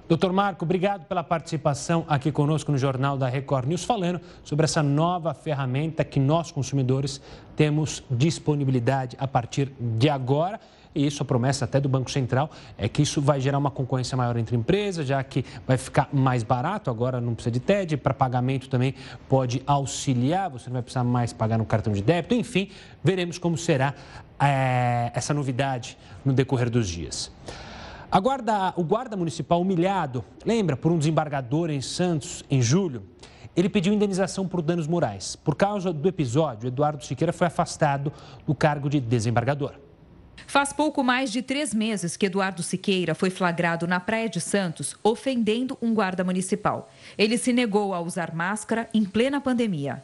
Doutor 0.07 0.31
Marco, 0.31 0.63
obrigado 0.63 1.03
pela 1.03 1.21
participação 1.21 2.05
aqui 2.07 2.31
conosco 2.31 2.71
no 2.71 2.77
Jornal 2.77 3.17
da 3.17 3.27
Record 3.27 3.67
News, 3.67 3.83
falando 3.83 4.21
sobre 4.41 4.63
essa 4.63 4.81
nova 4.81 5.33
ferramenta 5.33 6.01
que 6.05 6.17
nós, 6.17 6.49
consumidores, 6.49 7.19
temos 7.57 8.01
disponibilidade 8.09 9.17
a 9.19 9.27
partir 9.27 9.69
de 9.77 10.07
agora. 10.07 10.61
E 10.95 11.05
isso, 11.05 11.21
a 11.21 11.25
promessa 11.25 11.65
até 11.65 11.81
do 11.81 11.89
Banco 11.89 12.09
Central, 12.09 12.49
é 12.77 12.87
que 12.87 13.01
isso 13.01 13.21
vai 13.21 13.41
gerar 13.41 13.57
uma 13.57 13.69
concorrência 13.69 14.15
maior 14.15 14.37
entre 14.37 14.55
empresas, 14.55 15.05
já 15.05 15.21
que 15.21 15.43
vai 15.67 15.75
ficar 15.75 16.07
mais 16.13 16.41
barato, 16.41 16.89
agora 16.89 17.19
não 17.19 17.35
precisa 17.35 17.51
de 17.51 17.59
TED, 17.59 17.97
para 17.97 18.13
pagamento 18.13 18.69
também 18.69 18.95
pode 19.27 19.61
auxiliar, 19.67 20.49
você 20.49 20.69
não 20.69 20.75
vai 20.75 20.83
precisar 20.83 21.03
mais 21.03 21.33
pagar 21.33 21.57
no 21.57 21.65
cartão 21.65 21.91
de 21.91 22.01
débito, 22.01 22.33
enfim, 22.33 22.69
veremos 23.03 23.37
como 23.37 23.57
será 23.57 23.93
é, 24.39 25.11
essa 25.13 25.33
novidade 25.33 25.97
no 26.23 26.31
decorrer 26.31 26.69
dos 26.69 26.87
dias. 26.87 27.29
Guarda, 28.09 28.73
o 28.75 28.83
guarda 28.83 29.15
municipal 29.15 29.61
humilhado, 29.61 30.23
lembra, 30.45 30.75
por 30.75 30.91
um 30.91 30.97
desembargador 30.97 31.69
em 31.69 31.81
Santos, 31.81 32.43
em 32.49 32.61
julho, 32.61 33.03
ele 33.55 33.69
pediu 33.69 33.93
indenização 33.93 34.47
por 34.47 34.61
danos 34.61 34.87
morais. 34.87 35.35
Por 35.35 35.55
causa 35.55 35.91
do 35.91 36.07
episódio, 36.07 36.67
Eduardo 36.67 37.03
Siqueira 37.03 37.33
foi 37.33 37.47
afastado 37.47 38.11
do 38.45 38.55
cargo 38.55 38.89
de 38.89 38.99
desembargador. 38.99 39.73
Faz 40.47 40.71
pouco 40.71 41.03
mais 41.03 41.29
de 41.29 41.41
três 41.41 41.73
meses 41.73 42.15
que 42.15 42.25
Eduardo 42.25 42.63
Siqueira 42.63 43.13
foi 43.13 43.29
flagrado 43.29 43.85
na 43.85 43.99
Praia 43.99 44.29
de 44.29 44.39
Santos 44.39 44.95
ofendendo 45.03 45.77
um 45.81 45.93
guarda 45.93 46.23
municipal. 46.23 46.89
Ele 47.17 47.37
se 47.37 47.51
negou 47.51 47.93
a 47.93 47.99
usar 47.99 48.33
máscara 48.33 48.89
em 48.93 49.03
plena 49.03 49.41
pandemia. 49.41 50.03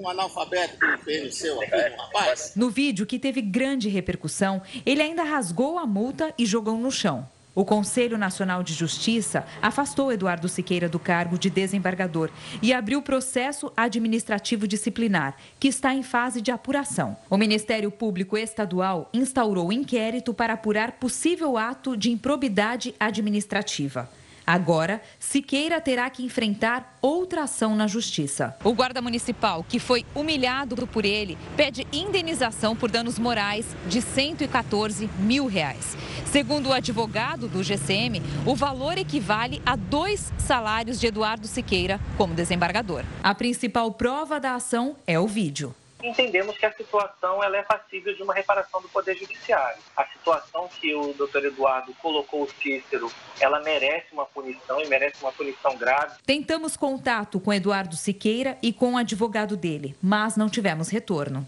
Um 0.00 0.08
analfabeto 0.08 0.78
que 1.04 1.32
seu 1.32 1.60
aqui, 1.60 1.74
um 1.74 2.00
rapaz. 2.00 2.52
No 2.54 2.70
vídeo, 2.70 3.04
que 3.04 3.18
teve 3.18 3.42
grande 3.42 3.88
repercussão, 3.88 4.62
ele 4.86 5.02
ainda 5.02 5.24
rasgou 5.24 5.80
a 5.80 5.86
multa 5.86 6.32
e 6.38 6.46
jogou 6.46 6.78
no 6.78 6.92
chão. 6.92 7.28
O 7.56 7.64
Conselho 7.64 8.18
Nacional 8.18 8.62
de 8.62 8.74
Justiça 8.74 9.46
afastou 9.62 10.12
Eduardo 10.12 10.46
Siqueira 10.46 10.90
do 10.90 10.98
cargo 10.98 11.38
de 11.38 11.48
desembargador 11.48 12.30
e 12.60 12.70
abriu 12.70 13.00
processo 13.00 13.72
administrativo 13.74 14.68
disciplinar, 14.68 15.34
que 15.58 15.66
está 15.66 15.94
em 15.94 16.02
fase 16.02 16.42
de 16.42 16.50
apuração. 16.50 17.16
O 17.30 17.38
Ministério 17.38 17.90
Público 17.90 18.36
Estadual 18.36 19.08
instaurou 19.10 19.72
inquérito 19.72 20.34
para 20.34 20.52
apurar 20.52 20.92
possível 20.92 21.56
ato 21.56 21.96
de 21.96 22.10
improbidade 22.10 22.94
administrativa. 23.00 24.06
Agora, 24.46 25.02
Siqueira 25.18 25.80
terá 25.80 26.08
que 26.08 26.22
enfrentar 26.22 26.96
outra 27.02 27.42
ação 27.42 27.74
na 27.74 27.86
justiça. 27.86 28.56
O 28.62 28.72
guarda 28.72 29.02
municipal, 29.02 29.64
que 29.68 29.80
foi 29.80 30.06
humilhado 30.14 30.86
por 30.86 31.04
ele, 31.04 31.36
pede 31.56 31.86
indenização 31.92 32.76
por 32.76 32.90
danos 32.90 33.18
morais 33.18 33.66
de 33.88 34.00
114 34.00 35.10
mil 35.18 35.46
reais. 35.46 35.96
Segundo 36.26 36.68
o 36.68 36.72
advogado 36.72 37.48
do 37.48 37.62
GCM, 37.62 38.22
o 38.44 38.54
valor 38.54 38.98
equivale 38.98 39.60
a 39.66 39.74
dois 39.74 40.32
salários 40.38 41.00
de 41.00 41.08
Eduardo 41.08 41.48
Siqueira 41.48 41.98
como 42.16 42.34
desembargador. 42.34 43.04
A 43.22 43.34
principal 43.34 43.92
prova 43.92 44.38
da 44.38 44.54
ação 44.54 44.96
é 45.06 45.18
o 45.18 45.26
vídeo 45.26 45.74
entendemos 46.08 46.56
que 46.56 46.64
a 46.66 46.72
situação 46.72 47.42
ela 47.42 47.56
é 47.56 47.62
passível 47.62 48.14
de 48.14 48.22
uma 48.22 48.34
reparação 48.34 48.80
do 48.80 48.88
Poder 48.88 49.16
Judiciário. 49.16 49.78
A 49.96 50.04
situação 50.06 50.68
que 50.68 50.94
o 50.94 51.12
doutor 51.12 51.44
Eduardo 51.44 51.92
colocou 52.00 52.44
o 52.44 52.50
Cícero, 52.50 53.10
ela 53.40 53.60
merece 53.60 54.06
uma 54.12 54.24
punição 54.26 54.80
e 54.80 54.88
merece 54.88 55.22
uma 55.22 55.32
punição 55.32 55.76
grave. 55.76 56.16
Tentamos 56.24 56.76
contato 56.76 57.40
com 57.40 57.52
Eduardo 57.52 57.96
Siqueira 57.96 58.56
e 58.62 58.72
com 58.72 58.94
o 58.94 58.96
advogado 58.96 59.56
dele, 59.56 59.96
mas 60.02 60.36
não 60.36 60.48
tivemos 60.48 60.88
retorno. 60.88 61.46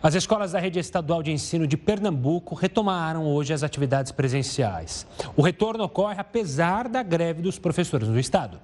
As 0.00 0.14
escolas 0.14 0.52
da 0.52 0.60
rede 0.60 0.78
estadual 0.78 1.24
de 1.24 1.32
ensino 1.32 1.66
de 1.66 1.76
Pernambuco 1.76 2.54
retomaram 2.54 3.26
hoje 3.26 3.52
as 3.52 3.64
atividades 3.64 4.12
presenciais. 4.12 5.04
O 5.36 5.42
retorno 5.42 5.82
ocorre 5.82 6.20
apesar 6.20 6.88
da 6.88 7.02
greve 7.02 7.42
dos 7.42 7.58
professores 7.58 8.06
no 8.06 8.18
estado. 8.18 8.60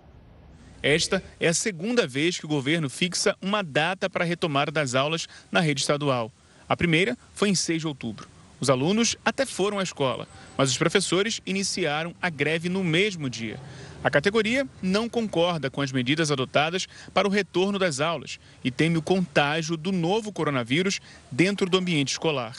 Esta 0.84 1.22
é 1.40 1.48
a 1.48 1.54
segunda 1.54 2.06
vez 2.06 2.38
que 2.38 2.44
o 2.44 2.48
governo 2.48 2.90
fixa 2.90 3.34
uma 3.40 3.62
data 3.62 4.10
para 4.10 4.22
a 4.22 4.26
retomada 4.26 4.70
das 4.70 4.94
aulas 4.94 5.26
na 5.50 5.58
rede 5.58 5.80
estadual. 5.80 6.30
A 6.68 6.76
primeira 6.76 7.16
foi 7.32 7.48
em 7.48 7.54
6 7.54 7.80
de 7.80 7.88
outubro. 7.88 8.28
Os 8.60 8.68
alunos 8.68 9.16
até 9.24 9.46
foram 9.46 9.78
à 9.78 9.82
escola, 9.82 10.28
mas 10.58 10.70
os 10.70 10.76
professores 10.76 11.40
iniciaram 11.46 12.14
a 12.20 12.28
greve 12.28 12.68
no 12.68 12.84
mesmo 12.84 13.30
dia. 13.30 13.58
A 14.04 14.10
categoria 14.10 14.68
não 14.82 15.08
concorda 15.08 15.70
com 15.70 15.80
as 15.80 15.90
medidas 15.90 16.30
adotadas 16.30 16.86
para 17.14 17.26
o 17.26 17.30
retorno 17.30 17.78
das 17.78 17.98
aulas 17.98 18.38
e 18.62 18.70
teme 18.70 18.98
o 18.98 19.02
contágio 19.02 19.78
do 19.78 19.90
novo 19.90 20.30
coronavírus 20.34 21.00
dentro 21.32 21.66
do 21.66 21.78
ambiente 21.78 22.12
escolar. 22.12 22.56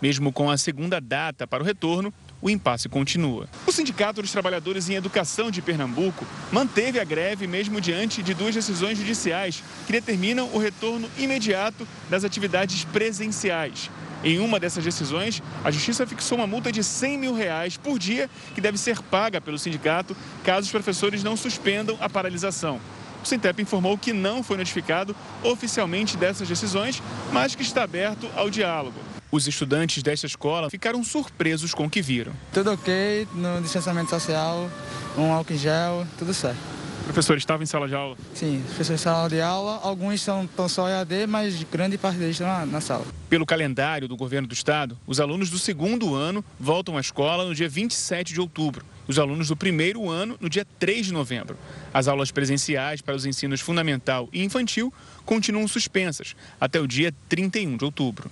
Mesmo 0.00 0.32
com 0.32 0.50
a 0.50 0.56
segunda 0.56 0.98
data 0.98 1.46
para 1.46 1.62
o 1.62 1.66
retorno, 1.66 2.10
o 2.40 2.50
impasse 2.50 2.88
continua. 2.88 3.48
O 3.66 3.72
Sindicato 3.72 4.22
dos 4.22 4.32
Trabalhadores 4.32 4.88
em 4.88 4.94
Educação 4.94 5.50
de 5.50 5.62
Pernambuco 5.62 6.26
manteve 6.52 7.00
a 7.00 7.04
greve 7.04 7.46
mesmo 7.46 7.80
diante 7.80 8.22
de 8.22 8.34
duas 8.34 8.54
decisões 8.54 8.98
judiciais 8.98 9.62
que 9.86 9.92
determinam 9.92 10.48
o 10.52 10.58
retorno 10.58 11.08
imediato 11.18 11.86
das 12.08 12.24
atividades 12.24 12.84
presenciais. 12.84 13.90
Em 14.24 14.38
uma 14.38 14.58
dessas 14.58 14.82
decisões, 14.82 15.42
a 15.62 15.70
Justiça 15.70 16.06
fixou 16.06 16.38
uma 16.38 16.46
multa 16.46 16.72
de 16.72 16.82
100 16.82 17.18
mil 17.18 17.34
reais 17.34 17.76
por 17.76 17.98
dia 17.98 18.28
que 18.54 18.60
deve 18.60 18.78
ser 18.78 19.00
paga 19.02 19.40
pelo 19.40 19.58
sindicato 19.58 20.16
caso 20.42 20.66
os 20.66 20.70
professores 20.72 21.22
não 21.22 21.36
suspendam 21.36 21.96
a 22.00 22.08
paralisação. 22.08 22.80
O 23.22 23.26
Sintep 23.26 23.60
informou 23.60 23.98
que 23.98 24.12
não 24.12 24.42
foi 24.42 24.56
notificado 24.56 25.14
oficialmente 25.42 26.16
dessas 26.16 26.48
decisões, 26.48 27.02
mas 27.32 27.54
que 27.54 27.62
está 27.62 27.82
aberto 27.82 28.28
ao 28.36 28.48
diálogo. 28.48 29.15
Os 29.30 29.46
estudantes 29.48 30.02
desta 30.02 30.26
escola 30.26 30.70
ficaram 30.70 31.02
surpresos 31.02 31.74
com 31.74 31.86
o 31.86 31.90
que 31.90 32.00
viram. 32.00 32.32
Tudo 32.52 32.72
ok, 32.72 33.26
no 33.34 33.60
distanciamento 33.60 34.10
social, 34.10 34.70
um 35.18 35.32
álcool 35.32 35.54
em 35.54 35.58
gel, 35.58 36.06
tudo 36.18 36.32
certo. 36.32 36.76
O 37.02 37.04
professor 37.06 37.36
estava 37.36 37.62
em 37.62 37.66
sala 37.66 37.86
de 37.86 37.94
aula? 37.94 38.16
Sim, 38.34 38.60
professor 38.66 38.94
em 38.94 38.96
sala 38.96 39.28
de 39.28 39.40
aula. 39.40 39.78
Alguns 39.82 40.20
são, 40.20 40.44
estão 40.44 40.68
só 40.68 40.88
EAD, 40.88 41.26
mas 41.28 41.62
grande 41.64 41.96
parte 41.96 42.18
deles 42.18 42.32
estão 42.32 42.48
na, 42.48 42.66
na 42.66 42.80
sala. 42.80 43.04
Pelo 43.30 43.46
calendário 43.46 44.08
do 44.08 44.16
governo 44.16 44.48
do 44.48 44.54
estado, 44.54 44.98
os 45.06 45.20
alunos 45.20 45.48
do 45.48 45.58
segundo 45.58 46.16
ano 46.16 46.44
voltam 46.58 46.96
à 46.96 47.00
escola 47.00 47.44
no 47.44 47.54
dia 47.54 47.68
27 47.68 48.34
de 48.34 48.40
outubro. 48.40 48.84
Os 49.06 49.20
alunos 49.20 49.48
do 49.48 49.56
primeiro 49.56 50.10
ano 50.10 50.36
no 50.40 50.48
dia 50.48 50.66
3 50.80 51.06
de 51.06 51.12
novembro. 51.12 51.56
As 51.94 52.08
aulas 52.08 52.32
presenciais 52.32 53.00
para 53.00 53.14
os 53.14 53.24
ensinos 53.24 53.60
fundamental 53.60 54.28
e 54.32 54.42
infantil 54.42 54.92
continuam 55.24 55.68
suspensas 55.68 56.34
até 56.60 56.80
o 56.80 56.88
dia 56.88 57.14
31 57.28 57.76
de 57.76 57.84
outubro. 57.84 58.30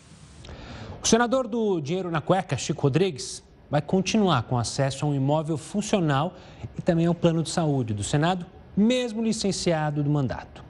O 1.05 1.07
senador 1.07 1.47
do 1.47 1.81
Dinheiro 1.83 2.11
na 2.11 2.23
Cueca, 2.23 2.57
Chico 2.57 2.81
Rodrigues, 2.81 3.45
vai 3.71 3.83
continuar 3.83 4.45
com 4.45 4.57
acesso 4.57 5.05
a 5.05 5.09
um 5.09 5.15
imóvel 5.15 5.59
funcional 5.59 6.33
e 6.63 6.67
também 6.81 7.05
ao 7.05 7.15
plano 7.15 7.43
de 7.43 7.51
saúde 7.51 7.93
do 7.93 8.03
Senado, 8.03 8.47
mesmo 8.75 9.23
licenciado 9.23 10.03
do 10.03 10.09
mandato. 10.09 10.65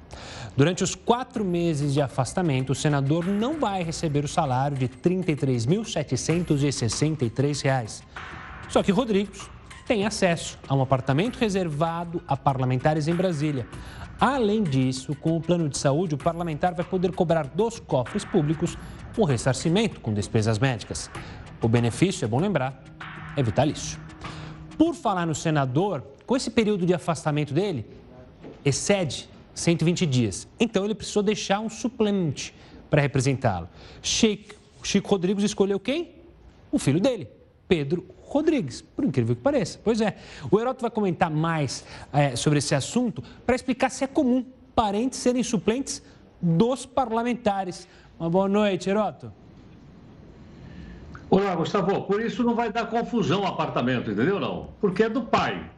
Durante 0.57 0.83
os 0.83 0.97
quatro 0.97 1.45
meses 1.45 1.95
de 1.95 2.03
afastamento, 2.03 2.71
o 2.71 2.75
senador 2.75 3.27
não 3.27 3.61
vai 3.61 3.85
receber 3.85 4.25
o 4.25 4.29
salário 4.29 4.77
de 4.77 4.87
R$ 4.87 4.93
33.763. 5.05 8.03
Só 8.69 8.83
que 8.83 8.91
Rodrigues 8.91 9.49
tem 9.87 10.05
acesso 10.05 10.59
a 10.67 10.75
um 10.75 10.83
apartamento 10.83 11.39
reservado 11.39 12.21
a 12.27 12.37
parlamentares 12.37 13.07
em 13.07 13.15
Brasília. 13.15 13.69
Além 14.19 14.65
disso, 14.65 15.15
com 15.15 15.37
o 15.37 15.41
plano 15.41 15.69
de 15.69 15.79
saúde, 15.79 16.17
o 16.17 16.19
parlamentar 16.19 16.75
vai 16.75 16.85
poder 16.85 17.13
cobrar 17.13 17.47
dos 17.47 17.79
cofres 17.79 18.25
públicos 18.25 18.77
um 19.23 19.25
ressarcimento 19.25 20.01
com 20.01 20.13
despesas 20.13 20.59
médicas. 20.59 21.11
O 21.61 21.69
benefício, 21.69 22.25
é 22.25 22.29
bom 22.29 22.41
lembrar, 22.41 22.83
é 23.37 23.43
vitalício. 23.43 23.99
Por 24.77 24.95
falar 24.95 25.27
no 25.27 25.35
senador, 25.35 26.05
com 26.27 26.37
esse 26.37 26.51
período 26.51 26.85
de 26.85 26.93
afastamento 26.93 27.55
dele, 27.55 27.87
excede 28.65 29.29
120 29.55 30.07
dias. 30.07 30.49
Então 30.59 30.85
ele 30.85 30.95
precisou 30.95 31.23
deixar 31.23 31.61
um 31.61 31.71
suplente 31.71 32.55
para 32.91 33.01
representá-lo. 33.01 33.69
Chico, 34.03 34.55
Chico 34.83 35.09
Rodrigues 35.09 35.45
escolheu 35.45 35.79
quem? 35.79 36.13
O 36.71 36.79
filho 36.79 37.01
dele, 37.01 37.29
Pedro 37.69 38.07
Rodrigues, 38.23 38.83
por 38.83 39.05
incrível 39.05 39.37
que 39.37 39.43
pareça. 39.43 39.79
Pois 39.83 40.01
é, 40.01 40.17
o 40.51 40.61
Heroto 40.61 40.83
vai 40.83 40.91
comentar 40.91 41.31
mais 41.31 41.85
é, 42.13 42.35
sobre 42.35 42.59
esse 42.59 42.75
assunto 42.75 43.23
para 43.47 43.55
explicar 43.55 43.91
se 43.91 44.03
é 44.03 44.07
comum 44.07 44.45
parentes 44.75 45.21
serem 45.21 45.43
suplentes 45.43 46.03
dos 46.43 46.85
parlamentares. 46.85 47.89
Uma 48.19 48.31
boa 48.31 48.49
noite, 48.49 48.89
Heroto. 48.89 49.33
Olá, 51.29 51.55
Gustavo. 51.57 52.03
Por 52.03 52.21
isso 52.21 52.45
não 52.45 52.55
vai 52.55 52.71
dar 52.71 52.87
confusão 52.87 53.43
o 53.43 53.47
apartamento, 53.47 54.11
entendeu? 54.11 54.39
Não? 54.39 54.69
Porque 54.81 55.03
é 55.03 55.09
do 55.09 55.23
pai. 55.23 55.69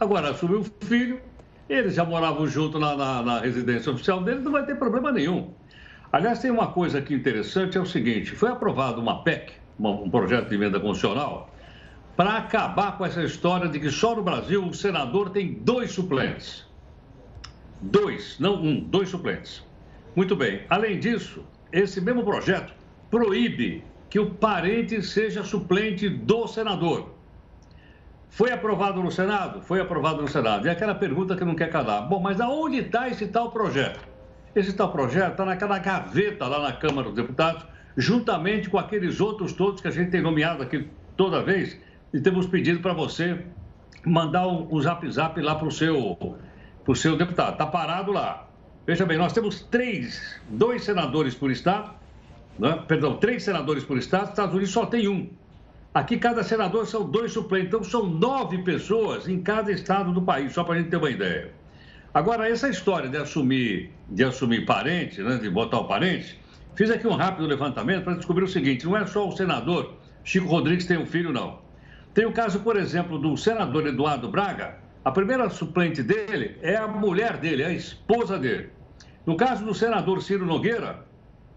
Agora, 0.00 0.30
assumiu 0.30 0.60
o 0.60 0.64
filho, 0.84 1.20
eles 1.68 1.94
já 1.94 2.04
moravam 2.04 2.48
junto 2.48 2.78
na, 2.80 2.96
na, 2.96 3.22
na 3.22 3.40
residência 3.40 3.92
oficial 3.92 4.20
dele, 4.22 4.40
não 4.40 4.50
vai 4.50 4.66
ter 4.66 4.76
problema 4.76 5.12
nenhum. 5.12 5.52
Aliás, 6.12 6.40
tem 6.40 6.50
uma 6.50 6.68
coisa 6.68 6.98
aqui 6.98 7.14
interessante, 7.14 7.78
é 7.78 7.80
o 7.80 7.86
seguinte, 7.86 8.32
foi 8.32 8.50
aprovado 8.50 9.00
uma 9.00 9.22
PEC, 9.22 9.52
um 9.78 10.10
projeto 10.10 10.48
de 10.48 10.54
emenda 10.56 10.80
constitucional, 10.80 11.50
para 12.16 12.36
acabar 12.38 12.98
com 12.98 13.06
essa 13.06 13.22
história 13.22 13.68
de 13.68 13.78
que 13.78 13.90
só 13.90 14.16
no 14.16 14.22
Brasil 14.22 14.64
o 14.64 14.74
senador 14.74 15.30
tem 15.30 15.52
dois 15.52 15.92
suplentes. 15.92 16.66
Dois, 17.80 18.36
não 18.40 18.60
um, 18.60 18.80
dois 18.80 19.10
suplentes. 19.10 19.62
Muito 20.16 20.34
bem. 20.34 20.62
Além 20.68 20.98
disso, 20.98 21.44
esse 21.72 22.00
mesmo 22.00 22.24
projeto 22.24 22.72
proíbe 23.10 23.84
que 24.10 24.18
o 24.18 24.30
parente 24.30 25.02
seja 25.02 25.44
suplente 25.44 26.08
do 26.08 26.46
senador. 26.46 27.14
Foi 28.30 28.52
aprovado 28.52 29.02
no 29.02 29.10
Senado? 29.10 29.62
Foi 29.62 29.80
aprovado 29.80 30.22
no 30.22 30.28
Senado. 30.28 30.66
E 30.66 30.70
aquela 30.70 30.94
pergunta 30.94 31.36
que 31.36 31.44
não 31.44 31.54
quer 31.54 31.70
calar. 31.70 32.08
Bom, 32.08 32.20
mas 32.20 32.40
aonde 32.40 32.78
está 32.78 33.08
esse 33.08 33.26
tal 33.28 33.50
projeto? 33.50 34.06
Esse 34.54 34.72
tal 34.74 34.90
projeto 34.90 35.32
está 35.32 35.44
naquela 35.44 35.78
gaveta 35.78 36.46
lá 36.46 36.60
na 36.60 36.72
Câmara 36.72 37.08
dos 37.08 37.16
Deputados, 37.16 37.66
juntamente 37.96 38.68
com 38.68 38.78
aqueles 38.78 39.20
outros 39.20 39.52
todos 39.52 39.80
que 39.80 39.88
a 39.88 39.90
gente 39.90 40.10
tem 40.10 40.20
nomeado 40.20 40.62
aqui 40.62 40.88
toda 41.16 41.42
vez, 41.42 41.78
e 42.12 42.20
temos 42.20 42.46
pedido 42.46 42.80
para 42.80 42.92
você 42.92 43.44
mandar 44.04 44.46
um, 44.46 44.80
zap 44.80 45.10
zap 45.10 45.40
lá 45.40 45.54
para 45.54 45.68
o 45.68 45.72
seu, 45.72 46.16
seu 46.94 47.16
deputado. 47.16 47.52
Está 47.52 47.66
parado 47.66 48.12
lá. 48.12 48.47
Veja 48.88 49.04
bem, 49.04 49.18
nós 49.18 49.34
temos 49.34 49.60
três, 49.60 50.40
dois 50.48 50.82
senadores 50.82 51.34
por 51.34 51.50
estado, 51.50 51.90
né? 52.58 52.82
perdão, 52.88 53.18
três 53.18 53.42
senadores 53.42 53.84
por 53.84 53.98
estado, 53.98 54.30
Estados 54.30 54.54
Unidos 54.54 54.72
só 54.72 54.86
tem 54.86 55.06
um. 55.06 55.28
Aqui, 55.92 56.16
cada 56.16 56.42
senador 56.42 56.86
são 56.86 57.04
dois 57.04 57.32
suplentes, 57.32 57.68
então 57.68 57.84
são 57.84 58.06
nove 58.06 58.56
pessoas 58.62 59.28
em 59.28 59.42
cada 59.42 59.70
estado 59.70 60.10
do 60.10 60.22
país, 60.22 60.54
só 60.54 60.64
para 60.64 60.76
a 60.76 60.78
gente 60.78 60.88
ter 60.88 60.96
uma 60.96 61.10
ideia. 61.10 61.52
Agora, 62.14 62.48
essa 62.48 62.66
história 62.66 63.10
de 63.10 63.18
assumir, 63.18 63.92
de 64.08 64.24
assumir 64.24 64.64
parente, 64.64 65.20
né, 65.20 65.36
de 65.36 65.50
botar 65.50 65.80
o 65.80 65.84
parente, 65.84 66.40
fiz 66.74 66.90
aqui 66.90 67.06
um 67.06 67.14
rápido 67.14 67.46
levantamento 67.46 68.04
para 68.04 68.14
descobrir 68.14 68.44
o 68.44 68.48
seguinte: 68.48 68.86
não 68.86 68.96
é 68.96 69.04
só 69.04 69.28
o 69.28 69.36
senador 69.36 69.96
Chico 70.24 70.46
Rodrigues 70.48 70.86
tem 70.86 70.96
um 70.96 71.04
filho, 71.04 71.30
não. 71.30 71.58
Tem 72.14 72.24
o 72.24 72.32
caso, 72.32 72.60
por 72.60 72.78
exemplo, 72.78 73.18
do 73.18 73.36
senador 73.36 73.86
Eduardo 73.86 74.30
Braga. 74.30 74.78
A 75.04 75.10
primeira 75.10 75.50
suplente 75.50 76.02
dele 76.02 76.56
é 76.62 76.76
a 76.76 76.88
mulher 76.88 77.36
dele, 77.36 77.62
é 77.62 77.66
a 77.66 77.72
esposa 77.74 78.38
dele. 78.38 78.77
No 79.28 79.36
caso 79.36 79.62
do 79.62 79.74
senador 79.74 80.22
Ciro 80.22 80.46
Nogueira, 80.46 81.04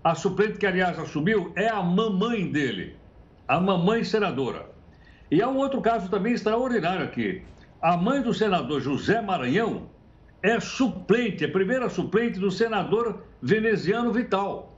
a 0.04 0.13
suplente 0.13 0.58
que, 0.58 0.66
aliás, 0.66 1.00
assumiu 1.00 1.54
é 1.56 1.70
a 1.70 1.82
mamãe 1.82 2.51
dele, 2.51 2.98
a 3.48 3.62
mamãe 3.62 4.04
senadora. 4.04 4.66
E 5.32 5.42
há 5.42 5.48
um 5.48 5.56
outro 5.56 5.80
caso 5.80 6.10
também 6.10 6.34
extraordinário 6.34 7.06
aqui. 7.06 7.42
A 7.82 7.96
mãe 7.96 8.22
do 8.22 8.34
senador 8.34 8.82
José 8.82 9.22
Maranhão 9.22 9.84
é 10.44 10.60
suplente, 10.60 11.46
é 11.46 11.48
primeira 11.48 11.90
suplente 11.90 12.42
do 12.42 12.51
senador 12.51 13.24
veneziano 13.42 14.12
Vital. 14.12 14.78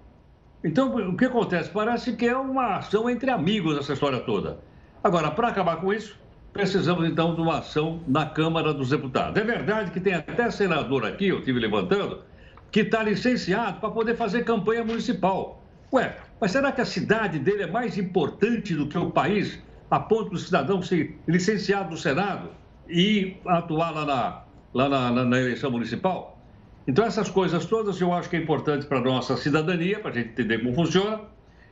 Então, 0.63 0.95
o 0.95 1.17
que 1.17 1.25
acontece? 1.25 1.71
Parece 1.71 2.13
que 2.13 2.27
é 2.27 2.37
uma 2.37 2.75
ação 2.75 3.09
entre 3.09 3.31
amigos 3.31 3.75
essa 3.75 3.93
história 3.93 4.19
toda. 4.19 4.59
Agora, 5.03 5.31
para 5.31 5.47
acabar 5.47 5.77
com 5.77 5.91
isso, 5.91 6.15
precisamos 6.53 7.09
então 7.09 7.33
de 7.33 7.41
uma 7.41 7.57
ação 7.57 8.01
na 8.07 8.27
Câmara 8.27 8.71
dos 8.71 8.91
Deputados. 8.91 9.35
É 9.35 9.43
verdade 9.43 9.89
que 9.89 9.99
tem 9.99 10.13
até 10.13 10.51
senador 10.51 11.07
aqui, 11.07 11.29
eu 11.29 11.39
estive 11.39 11.59
levantando, 11.59 12.31
que 12.73 12.79
está 12.79 13.03
licenciado 13.03 13.79
para 13.79 13.91
poder 13.91 14.17
fazer 14.17 14.43
campanha 14.43 14.83
municipal. 14.83 15.63
Ué, 15.93 16.17
mas 16.41 16.51
será 16.51 16.71
que 16.71 16.81
a 16.81 16.85
cidade 16.85 17.37
dele 17.37 17.61
é 17.61 17.67
mais 17.67 17.99
importante 17.99 18.73
do 18.73 18.87
que 18.87 18.97
o 18.97 19.11
país, 19.11 19.59
a 19.91 19.99
ponto 19.99 20.31
do 20.31 20.39
cidadão 20.39 20.81
ser 20.81 21.15
licenciado 21.27 21.91
no 21.91 21.97
Senado 21.97 22.49
e 22.89 23.37
atuar 23.45 23.91
lá 23.91 24.05
na, 24.05 24.43
lá 24.73 24.89
na, 24.89 25.11
na, 25.11 25.23
na 25.23 25.39
eleição 25.39 25.69
municipal? 25.69 26.41
Então, 26.87 27.05
essas 27.05 27.29
coisas 27.29 27.63
todas 27.67 28.01
eu 28.01 28.11
acho 28.11 28.27
que 28.27 28.37
é 28.37 28.39
importante 28.39 28.87
para 28.87 28.97
a 28.97 29.01
nossa 29.01 29.37
cidadania, 29.37 29.99
para 29.99 30.09
a 30.09 30.13
gente 30.15 30.29
entender 30.29 30.57
como 30.57 30.73
funciona 30.73 31.21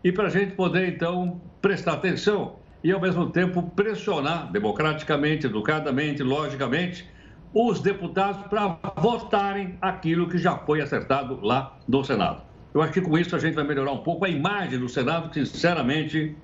e 0.03 0.12
para 0.12 0.27
a 0.27 0.29
gente 0.29 0.53
poder, 0.53 0.88
então, 0.88 1.41
prestar 1.63 1.93
atenção 1.93 2.58
e, 2.84 2.91
ao 2.91 3.01
mesmo 3.01 3.27
tempo, 3.31 3.63
pressionar 3.72 4.51
democraticamente, 4.51 5.48
educadamente, 5.48 6.22
logicamente, 6.22 7.10
os 7.53 7.79
deputados 7.79 8.48
para 8.48 8.77
votarem 8.98 9.77
aquilo 9.81 10.29
que 10.29 10.38
já 10.38 10.58
foi 10.58 10.81
acertado 10.81 11.39
lá 11.41 11.77
no 11.88 12.03
Senado. 12.03 12.41
Eu 12.74 12.81
acho 12.81 12.93
que 12.93 13.01
com 13.01 13.17
isso 13.17 13.36
a 13.36 13.39
gente 13.39 13.53
vai 13.53 13.65
melhorar 13.65 13.91
um 13.91 13.98
pouco 13.98 14.24
a 14.24 14.29
imagem 14.29 14.79
do 14.79 14.88
Senado, 14.88 15.29
que, 15.29 15.46
sinceramente, 15.46 16.36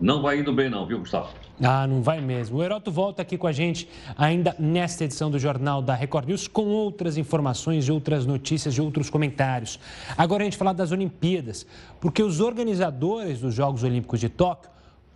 não 0.00 0.20
vai 0.20 0.40
indo 0.40 0.52
bem, 0.52 0.68
não, 0.68 0.84
viu, 0.84 0.98
Gustavo? 0.98 1.28
Ah, 1.62 1.86
não 1.86 2.02
vai 2.02 2.20
mesmo. 2.20 2.58
O 2.58 2.62
Heroto 2.62 2.90
volta 2.90 3.22
aqui 3.22 3.38
com 3.38 3.46
a 3.46 3.52
gente 3.52 3.88
ainda 4.18 4.56
nesta 4.58 5.04
edição 5.04 5.30
do 5.30 5.38
Jornal 5.38 5.80
da 5.80 5.94
Record 5.94 6.26
News 6.26 6.48
com 6.48 6.64
outras 6.64 7.16
informações, 7.16 7.88
outras 7.88 8.26
notícias, 8.26 8.74
de 8.74 8.82
outros 8.82 9.08
comentários. 9.08 9.78
Agora 10.18 10.42
a 10.42 10.44
gente 10.44 10.56
falar 10.56 10.72
das 10.72 10.90
Olimpíadas, 10.90 11.64
porque 12.00 12.20
os 12.20 12.40
organizadores 12.40 13.40
dos 13.40 13.54
Jogos 13.54 13.84
Olímpicos 13.84 14.18
de 14.18 14.28
Tóquio 14.28 14.71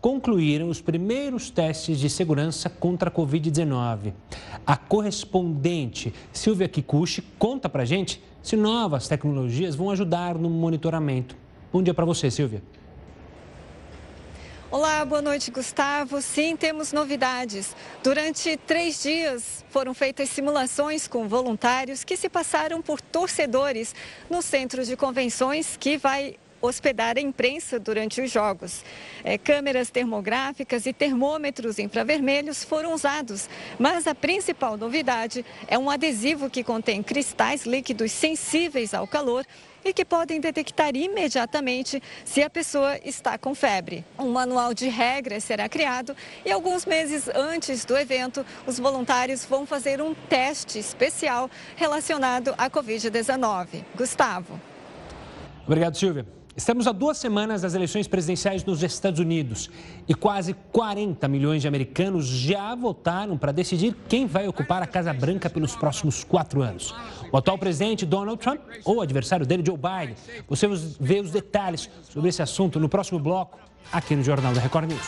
concluíram 0.07 0.69
os 0.69 0.81
primeiros 0.81 1.51
testes 1.51 1.99
de 1.99 2.09
segurança 2.09 2.71
contra 2.71 3.11
a 3.11 3.13
Covid-19. 3.13 4.13
A 4.65 4.77
correspondente 4.77 6.15
Silvia 6.33 6.69
Kikuchi 6.69 7.23
conta 7.37 7.69
pra 7.69 7.85
gente 7.85 8.23
se 8.41 8.55
novas 8.55 9.09
tecnologias 9.09 9.75
vão 9.75 9.91
ajudar 9.91 10.37
no 10.37 10.49
monitoramento. 10.49 11.37
Bom 11.73 11.83
dia 11.83 11.93
para 11.93 12.05
você, 12.05 12.31
Silvia. 12.31 12.63
Olá, 14.71 15.05
boa 15.05 15.21
noite, 15.21 15.51
Gustavo. 15.51 16.23
Sim, 16.23 16.55
temos 16.55 16.93
novidades. 16.93 17.75
Durante 18.01 18.57
três 18.59 19.03
dias 19.03 19.65
foram 19.71 19.93
feitas 19.93 20.29
simulações 20.29 21.09
com 21.09 21.27
voluntários 21.27 22.05
que 22.05 22.17
se 22.17 22.29
passaram 22.29 22.81
por 22.81 23.01
torcedores 23.01 23.93
no 24.31 24.41
centro 24.41 24.85
de 24.85 24.97
convenções 24.97 25.77
que 25.77 25.99
vai 25.99 26.37
hospedar 26.67 27.17
a 27.17 27.21
imprensa 27.21 27.79
durante 27.79 28.21
os 28.21 28.31
jogos. 28.31 28.85
É, 29.25 29.39
câmeras 29.39 29.91
termográficas 29.91 30.87
e 30.87 30.93
termômetros 30.93 31.79
infravermelhos 31.79 32.65
foram 32.65 32.93
usados, 32.93 33.49
mas 33.79 34.07
a 34.07 34.15
principal 34.15 34.77
novidade 34.77 35.45
é 35.67 35.79
um 35.79 35.89
adesivo 35.89 36.51
que 36.51 36.63
contém 36.63 37.03
cristais 37.03 37.65
líquidos 37.65 38.13
sensíveis 38.13 38.93
ao 38.93 39.07
calor 39.07 39.47
e 39.89 39.93
que 39.93 40.05
podem 40.05 40.41
detectar 40.41 40.97
imediatamente 40.97 42.03
se 42.25 42.43
a 42.43 42.51
pessoa 42.51 42.99
está 43.05 43.39
com 43.39 43.55
febre. 43.55 44.05
Um 44.19 44.31
manual 44.31 44.75
de 44.75 44.89
regras 44.89 45.45
será 45.45 45.69
criado 45.69 46.17
e 46.45 46.51
alguns 46.51 46.85
meses 46.85 47.29
antes 47.29 47.85
do 47.85 47.97
evento, 47.97 48.45
os 48.67 48.79
voluntários 48.79 49.45
vão 49.45 49.65
fazer 49.65 50.03
um 50.03 50.13
teste 50.15 50.79
especial 50.79 51.49
relacionado 51.77 52.55
à 52.59 52.69
Covid-19. 52.69 53.85
Gustavo. 53.97 54.61
Obrigado, 55.65 55.97
Silvia. 55.97 56.36
Estamos 56.57 56.87
a 56.87 56.93
duas 56.93 57.19
semanas 57.19 57.61
das 57.61 57.75
eleições 57.75 58.09
presidenciais 58.09 58.65
nos 58.65 58.83
Estados 58.83 59.21
Unidos 59.21 59.69
e 60.09 60.15
quase 60.15 60.55
40 60.73 61.29
milhões 61.29 61.61
de 61.61 61.69
americanos 61.69 62.27
já 62.27 62.75
votaram 62.75 63.37
para 63.37 63.53
decidir 63.53 63.95
quem 64.09 64.27
vai 64.27 64.49
ocupar 64.49 64.83
a 64.83 64.87
Casa 64.87 65.13
Branca 65.13 65.51
pelos 65.51 65.77
próximos 65.77 66.25
quatro 66.25 66.63
anos. 66.63 66.95
O 67.31 67.37
atual 67.37 67.59
presidente 67.59 68.07
Donald 68.07 68.41
Trump 68.41 68.63
ou 68.87 68.97
o 68.97 69.01
adversário 69.03 69.45
dele, 69.45 69.63
Joe 69.67 69.77
Biden. 69.77 70.17
Você 70.49 70.67
vê 70.99 71.21
os 71.21 71.31
detalhes 71.31 71.91
sobre 72.09 72.31
esse 72.31 72.41
assunto 72.41 72.81
no 72.81 72.89
próximo 72.89 73.21
bloco, 73.21 73.59
aqui 73.93 74.17
no 74.17 74.23
Jornal 74.23 74.55
da 74.55 74.61
Record 74.63 74.89
News. 74.89 75.07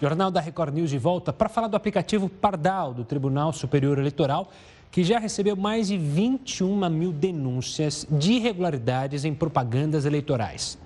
Jornal 0.00 0.32
da 0.32 0.40
Record 0.40 0.74
News 0.74 0.90
de 0.90 0.98
volta 0.98 1.32
para 1.32 1.48
falar 1.48 1.68
do 1.68 1.76
aplicativo 1.76 2.28
Pardal 2.28 2.92
do 2.92 3.04
Tribunal 3.04 3.52
Superior 3.52 4.00
Eleitoral 4.00 4.50
que 4.92 5.02
já 5.02 5.18
recebeu 5.18 5.56
mais 5.56 5.88
de 5.88 5.96
21 5.96 6.88
mil 6.90 7.12
denúncias 7.12 8.06
de 8.10 8.34
irregularidades 8.34 9.24
em 9.24 9.34
propagandas 9.34 10.04
eleitorais. 10.04 10.78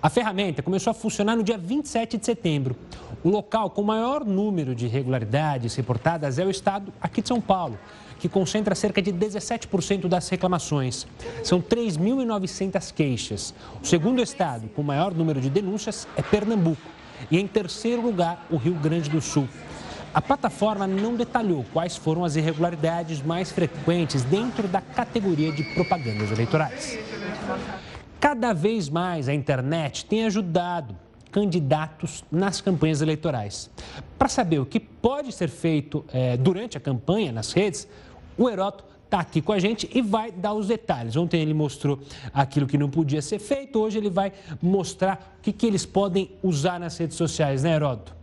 A 0.00 0.08
ferramenta 0.08 0.62
começou 0.62 0.92
a 0.92 0.94
funcionar 0.94 1.34
no 1.34 1.42
dia 1.42 1.58
27 1.58 2.18
de 2.18 2.24
setembro. 2.24 2.76
O 3.24 3.28
local 3.28 3.68
com 3.70 3.82
maior 3.82 4.24
número 4.24 4.76
de 4.76 4.86
irregularidades 4.86 5.74
reportadas 5.74 6.38
é 6.38 6.44
o 6.44 6.50
estado 6.50 6.92
aqui 7.00 7.20
de 7.20 7.26
São 7.26 7.40
Paulo, 7.40 7.76
que 8.20 8.28
concentra 8.28 8.76
cerca 8.76 9.02
de 9.02 9.12
17% 9.12 10.06
das 10.06 10.28
reclamações. 10.28 11.04
São 11.42 11.60
3.900 11.60 12.94
queixas. 12.94 13.52
O 13.82 13.86
segundo 13.86 14.22
estado 14.22 14.68
com 14.68 14.84
maior 14.84 15.12
número 15.12 15.40
de 15.40 15.50
denúncias 15.50 16.06
é 16.16 16.22
Pernambuco. 16.22 16.80
E 17.28 17.40
em 17.40 17.46
terceiro 17.48 18.02
lugar, 18.02 18.46
o 18.48 18.56
Rio 18.56 18.74
Grande 18.74 19.10
do 19.10 19.20
Sul. 19.20 19.48
A 20.12 20.22
plataforma 20.22 20.86
não 20.86 21.14
detalhou 21.14 21.64
quais 21.72 21.96
foram 21.96 22.24
as 22.24 22.34
irregularidades 22.34 23.22
mais 23.22 23.52
frequentes 23.52 24.22
dentro 24.22 24.66
da 24.66 24.80
categoria 24.80 25.52
de 25.52 25.62
propagandas 25.74 26.30
eleitorais. 26.30 26.98
Cada 28.18 28.52
vez 28.52 28.88
mais 28.88 29.28
a 29.28 29.34
internet 29.34 30.04
tem 30.06 30.24
ajudado 30.24 30.96
candidatos 31.30 32.24
nas 32.32 32.60
campanhas 32.60 33.02
eleitorais. 33.02 33.70
Para 34.18 34.28
saber 34.28 34.58
o 34.58 34.66
que 34.66 34.80
pode 34.80 35.30
ser 35.30 35.48
feito 35.48 36.04
é, 36.12 36.36
durante 36.36 36.76
a 36.76 36.80
campanha 36.80 37.30
nas 37.30 37.52
redes, 37.52 37.86
o 38.36 38.48
Heroto 38.48 38.84
está 39.04 39.20
aqui 39.20 39.40
com 39.40 39.52
a 39.52 39.58
gente 39.58 39.88
e 39.94 40.02
vai 40.02 40.32
dar 40.32 40.54
os 40.54 40.68
detalhes. 40.68 41.16
Ontem 41.16 41.40
ele 41.40 41.54
mostrou 41.54 42.00
aquilo 42.32 42.66
que 42.66 42.76
não 42.76 42.90
podia 42.90 43.22
ser 43.22 43.38
feito, 43.38 43.78
hoje 43.78 43.98
ele 43.98 44.10
vai 44.10 44.32
mostrar 44.60 45.36
o 45.38 45.42
que, 45.42 45.52
que 45.52 45.66
eles 45.66 45.86
podem 45.86 46.30
usar 46.42 46.80
nas 46.80 46.96
redes 46.96 47.16
sociais, 47.16 47.62
né, 47.62 47.74
Heroto? 47.74 48.17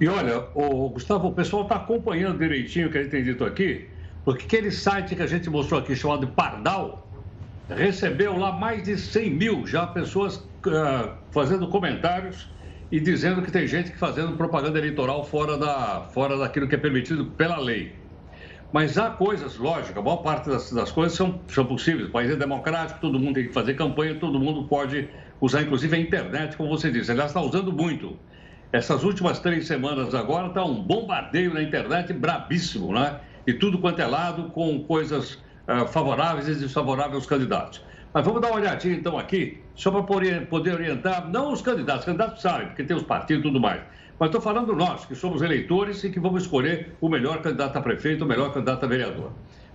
E 0.00 0.06
olha, 0.06 0.44
o 0.54 0.90
Gustavo, 0.90 1.28
o 1.28 1.32
pessoal 1.32 1.64
está 1.64 1.76
acompanhando 1.76 2.38
direitinho 2.38 2.88
o 2.88 2.90
que 2.90 2.98
a 2.98 3.02
gente 3.02 3.10
tem 3.10 3.24
dito 3.24 3.44
aqui, 3.44 3.88
porque 4.24 4.44
aquele 4.44 4.70
site 4.70 5.16
que 5.16 5.22
a 5.22 5.26
gente 5.26 5.50
mostrou 5.50 5.80
aqui, 5.80 5.96
chamado 5.96 6.28
Pardal, 6.28 7.08
recebeu 7.68 8.36
lá 8.36 8.52
mais 8.52 8.84
de 8.84 8.96
100 8.96 9.30
mil 9.30 9.66
já 9.66 9.86
pessoas 9.86 10.36
uh, 10.36 11.10
fazendo 11.30 11.68
comentários 11.68 12.48
e 12.90 13.00
dizendo 13.00 13.42
que 13.42 13.50
tem 13.50 13.66
gente 13.66 13.90
que 13.90 13.98
fazendo 13.98 14.36
propaganda 14.36 14.78
eleitoral 14.78 15.24
fora, 15.24 15.58
da, 15.58 16.02
fora 16.14 16.38
daquilo 16.38 16.68
que 16.68 16.74
é 16.74 16.78
permitido 16.78 17.26
pela 17.26 17.58
lei. 17.58 17.92
Mas 18.72 18.98
há 18.98 19.10
coisas, 19.10 19.56
lógico, 19.56 19.98
a 19.98 20.02
maior 20.02 20.18
parte 20.18 20.48
das, 20.48 20.70
das 20.72 20.92
coisas 20.92 21.16
são, 21.16 21.40
são 21.48 21.64
possíveis. 21.64 22.08
O 22.08 22.12
país 22.12 22.30
é 22.30 22.36
democrático, 22.36 23.00
todo 23.00 23.18
mundo 23.18 23.34
tem 23.34 23.48
que 23.48 23.52
fazer 23.52 23.74
campanha, 23.74 24.14
todo 24.14 24.38
mundo 24.38 24.68
pode 24.68 25.08
usar, 25.40 25.62
inclusive, 25.62 25.96
a 25.96 25.98
internet, 25.98 26.56
como 26.56 26.68
você 26.68 26.90
disse. 26.90 27.10
Aliás, 27.10 27.30
está 27.30 27.40
usando 27.40 27.72
muito. 27.72 28.18
Essas 28.70 29.02
últimas 29.02 29.38
três 29.38 29.66
semanas 29.66 30.14
agora 30.14 30.48
está 30.48 30.62
um 30.62 30.82
bombardeio 30.82 31.54
na 31.54 31.62
internet 31.62 32.12
brabíssimo, 32.12 32.92
né? 32.92 33.18
E 33.46 33.54
tudo 33.54 33.78
quanto 33.78 34.00
é 34.00 34.06
lado 34.06 34.50
com 34.50 34.84
coisas 34.84 35.34
uh, 35.66 35.86
favoráveis 35.88 36.48
e 36.48 36.54
desfavoráveis 36.54 37.14
aos 37.14 37.26
candidatos. 37.26 37.82
Mas 38.12 38.24
vamos 38.24 38.42
dar 38.42 38.48
uma 38.48 38.56
olhadinha 38.56 38.94
então 38.94 39.18
aqui, 39.18 39.62
só 39.74 39.90
para 39.90 40.02
poder 40.02 40.74
orientar, 40.74 41.30
não 41.30 41.52
os 41.52 41.62
candidatos, 41.62 42.00
os 42.00 42.06
candidatos 42.06 42.42
sabem, 42.42 42.66
porque 42.68 42.84
tem 42.84 42.96
os 42.96 43.02
partidos 43.02 43.40
e 43.40 43.46
tudo 43.48 43.58
mais. 43.58 43.80
Mas 44.18 44.28
estou 44.28 44.40
falando 44.40 44.74
nós, 44.74 45.06
que 45.06 45.14
somos 45.14 45.40
eleitores 45.40 46.04
e 46.04 46.10
que 46.10 46.20
vamos 46.20 46.42
escolher 46.42 46.94
o 47.00 47.08
melhor 47.08 47.40
candidato 47.40 47.76
a 47.76 47.80
prefeito, 47.80 48.24
o 48.24 48.28
melhor 48.28 48.52
candidato 48.52 48.84
a 48.84 48.88
vereador. 48.88 49.32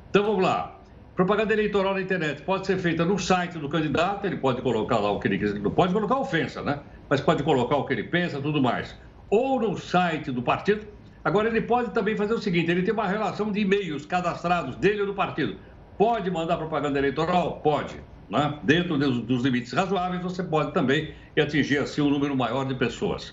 Então 0.10 0.24
vamos 0.24 0.44
lá. 0.44 0.80
Propaganda 1.16 1.54
eleitoral 1.54 1.94
na 1.94 2.02
internet 2.02 2.42
pode 2.42 2.68
ser 2.68 2.78
feita 2.78 3.06
no 3.06 3.18
site 3.18 3.58
do 3.58 3.70
candidato, 3.70 4.26
ele 4.26 4.38
pode 4.38 4.62
colocar 4.62 4.98
lá 4.98 5.12
o 5.12 5.20
que 5.20 5.28
ele 5.28 5.38
quiser, 5.38 5.60
não 5.60 5.72
pode 5.72 5.94
colocar 5.94 6.18
ofensa, 6.18 6.62
né? 6.62 6.80
Mas 7.14 7.22
pode 7.22 7.44
colocar 7.44 7.78
o 7.78 7.86
que 7.86 7.94
ele 7.94 8.06
pensa, 8.06 8.42
tudo 8.42 8.60
mais. 8.60 8.98
Ou 9.30 9.62
no 9.62 9.78
site 9.78 10.32
do 10.32 10.42
partido. 10.42 10.88
Agora, 11.24 11.48
ele 11.48 11.62
pode 11.62 11.92
também 11.92 12.18
fazer 12.18 12.34
o 12.34 12.40
seguinte: 12.40 12.72
ele 12.72 12.82
tem 12.82 12.92
uma 12.92 13.06
relação 13.06 13.52
de 13.52 13.60
e-mails 13.60 14.04
cadastrados 14.04 14.76
dele 14.78 15.02
ou 15.02 15.06
do 15.06 15.14
partido. 15.14 15.56
Pode 15.96 16.32
mandar 16.32 16.58
propaganda 16.58 16.98
eleitoral? 16.98 17.62
Pode. 17.64 18.02
Né? 18.32 18.58
Dentro 18.64 18.98
dos, 18.98 19.20
dos 19.20 19.44
limites 19.44 19.74
razoáveis, 19.74 20.24
você 20.24 20.42
pode 20.42 20.74
também 20.74 21.14
atingir 21.40 21.78
assim 21.78 22.02
um 22.02 22.10
número 22.10 22.36
maior 22.36 22.66
de 22.66 22.74
pessoas. 22.74 23.32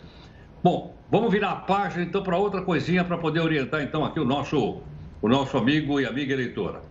Bom, 0.63 0.95
vamos 1.11 1.33
virar 1.33 1.53
a 1.53 1.57
página 1.57 2.05
então 2.05 2.23
para 2.23 2.37
outra 2.37 2.61
coisinha 2.61 3.03
para 3.03 3.17
poder 3.17 3.41
orientar 3.41 3.81
então 3.81 4.05
aqui 4.05 4.21
o 4.21 4.27
nosso, 4.27 4.83
o 5.23 5.29
nosso 5.29 5.57
amigo 5.57 5.99
e 5.99 6.05
amiga 6.05 6.35
eleitora. 6.35 6.83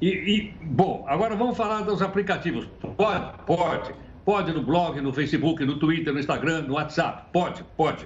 E, 0.00 0.08
e, 0.10 0.54
bom, 0.62 1.04
agora 1.08 1.34
vamos 1.34 1.56
falar 1.56 1.80
dos 1.80 2.00
aplicativos. 2.02 2.68
Pode, 2.96 3.32
pode. 3.44 4.05
Pode 4.26 4.52
no 4.52 4.60
blog, 4.60 5.00
no 5.00 5.12
Facebook, 5.12 5.64
no 5.64 5.78
Twitter, 5.78 6.12
no 6.12 6.18
Instagram, 6.18 6.62
no 6.62 6.74
WhatsApp. 6.74 7.28
Pode, 7.32 7.62
pode. 7.76 8.04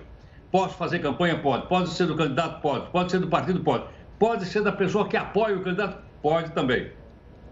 Posso 0.53 0.77
fazer 0.77 0.99
campanha? 0.99 1.39
Pode. 1.39 1.67
Pode 1.67 1.89
ser 1.89 2.07
do 2.07 2.15
candidato? 2.15 2.61
Pode. 2.61 2.91
Pode 2.91 3.11
ser 3.11 3.21
do 3.21 3.29
partido? 3.29 3.61
Pode. 3.61 3.85
Pode 4.19 4.45
ser 4.45 4.63
da 4.63 4.71
pessoa 4.71 5.09
que 5.09 5.17
apoia 5.17 5.57
o 5.57 5.63
candidato? 5.63 6.03
Pode 6.21 6.51
também. 6.51 6.91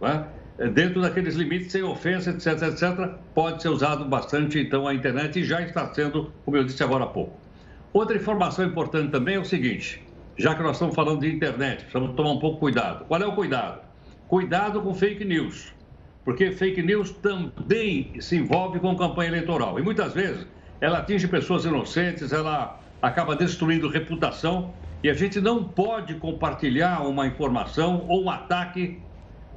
Né? 0.02 0.22
Dentro 0.74 1.00
daqueles 1.00 1.34
limites, 1.34 1.72
sem 1.72 1.82
ofensa, 1.82 2.28
etc, 2.28 2.60
etc, 2.64 3.14
pode 3.34 3.62
ser 3.62 3.70
usado 3.70 4.04
bastante, 4.04 4.58
então, 4.58 4.86
a 4.86 4.92
internet 4.92 5.40
e 5.40 5.44
já 5.44 5.62
está 5.62 5.86
sendo, 5.94 6.30
como 6.44 6.58
eu 6.58 6.64
disse 6.64 6.82
agora 6.82 7.04
há 7.04 7.06
pouco. 7.06 7.38
Outra 7.94 8.18
informação 8.18 8.66
importante 8.66 9.10
também 9.10 9.36
é 9.36 9.38
o 9.38 9.46
seguinte, 9.46 10.04
já 10.36 10.54
que 10.54 10.62
nós 10.62 10.72
estamos 10.72 10.94
falando 10.94 11.20
de 11.20 11.32
internet, 11.32 11.84
precisamos 11.84 12.14
tomar 12.14 12.32
um 12.32 12.38
pouco 12.38 12.58
cuidado. 12.58 13.06
Qual 13.06 13.22
é 13.22 13.26
o 13.26 13.32
cuidado? 13.32 13.80
Cuidado 14.26 14.82
com 14.82 14.92
fake 14.92 15.24
news, 15.24 15.72
porque 16.28 16.52
fake 16.52 16.82
news 16.82 17.10
também 17.10 18.12
se 18.20 18.36
envolve 18.36 18.78
com 18.80 18.94
campanha 18.94 19.30
eleitoral. 19.30 19.78
E 19.78 19.82
muitas 19.82 20.12
vezes 20.12 20.46
ela 20.78 20.98
atinge 20.98 21.26
pessoas 21.26 21.64
inocentes, 21.64 22.34
ela 22.34 22.78
acaba 23.00 23.34
destruindo 23.34 23.88
reputação 23.88 24.74
e 25.02 25.08
a 25.08 25.14
gente 25.14 25.40
não 25.40 25.64
pode 25.64 26.16
compartilhar 26.16 27.00
uma 27.00 27.26
informação 27.26 28.04
ou 28.06 28.24
um 28.24 28.30
ataque 28.30 29.00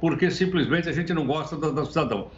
porque 0.00 0.30
simplesmente 0.30 0.88
a 0.88 0.92
gente 0.92 1.12
não 1.12 1.26
gosta 1.26 1.56
do, 1.56 1.74
do 1.74 1.84
cidadão. 1.84 2.30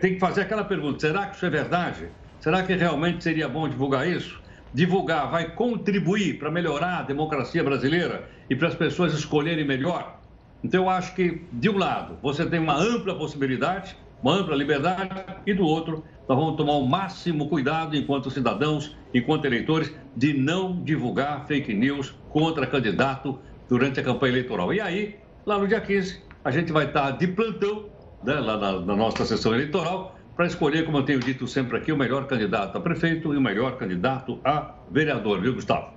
Tem 0.00 0.14
que 0.14 0.20
fazer 0.20 0.42
aquela 0.42 0.62
pergunta: 0.62 1.00
será 1.00 1.26
que 1.26 1.34
isso 1.34 1.46
é 1.46 1.50
verdade? 1.50 2.08
Será 2.38 2.62
que 2.62 2.76
realmente 2.76 3.24
seria 3.24 3.48
bom 3.48 3.68
divulgar 3.68 4.06
isso? 4.06 4.40
Divulgar 4.72 5.28
vai 5.28 5.56
contribuir 5.56 6.38
para 6.38 6.52
melhorar 6.52 7.00
a 7.00 7.02
democracia 7.02 7.64
brasileira 7.64 8.30
e 8.48 8.54
para 8.54 8.68
as 8.68 8.76
pessoas 8.76 9.12
escolherem 9.12 9.66
melhor? 9.66 10.21
Então, 10.62 10.84
eu 10.84 10.90
acho 10.90 11.14
que, 11.14 11.42
de 11.52 11.68
um 11.68 11.76
lado, 11.76 12.18
você 12.22 12.46
tem 12.46 12.60
uma 12.60 12.76
ampla 12.76 13.14
possibilidade, 13.14 13.96
uma 14.22 14.34
ampla 14.34 14.54
liberdade, 14.54 15.24
e 15.44 15.52
do 15.52 15.64
outro, 15.64 16.04
nós 16.28 16.38
vamos 16.38 16.56
tomar 16.56 16.74
o 16.74 16.86
máximo 16.86 17.48
cuidado, 17.48 17.96
enquanto 17.96 18.30
cidadãos, 18.30 18.96
enquanto 19.12 19.44
eleitores, 19.44 19.92
de 20.16 20.32
não 20.32 20.82
divulgar 20.82 21.46
fake 21.46 21.74
news 21.74 22.14
contra 22.30 22.66
candidato 22.66 23.38
durante 23.68 23.98
a 23.98 24.02
campanha 24.02 24.32
eleitoral. 24.32 24.72
E 24.72 24.80
aí, 24.80 25.16
lá 25.44 25.58
no 25.58 25.66
dia 25.66 25.80
15, 25.80 26.22
a 26.44 26.50
gente 26.50 26.72
vai 26.72 26.86
estar 26.86 27.10
de 27.12 27.26
plantão, 27.26 27.86
né, 28.22 28.34
lá 28.34 28.56
na, 28.56 28.80
na 28.80 28.96
nossa 28.96 29.24
sessão 29.24 29.52
eleitoral, 29.52 30.16
para 30.36 30.46
escolher, 30.46 30.84
como 30.84 30.98
eu 30.98 31.02
tenho 31.02 31.20
dito 31.20 31.46
sempre 31.46 31.76
aqui, 31.76 31.92
o 31.92 31.96
melhor 31.96 32.26
candidato 32.26 32.78
a 32.78 32.80
prefeito 32.80 33.34
e 33.34 33.36
o 33.36 33.40
melhor 33.40 33.76
candidato 33.76 34.40
a 34.44 34.74
vereador, 34.90 35.40
viu, 35.40 35.54
Gustavo? 35.54 35.92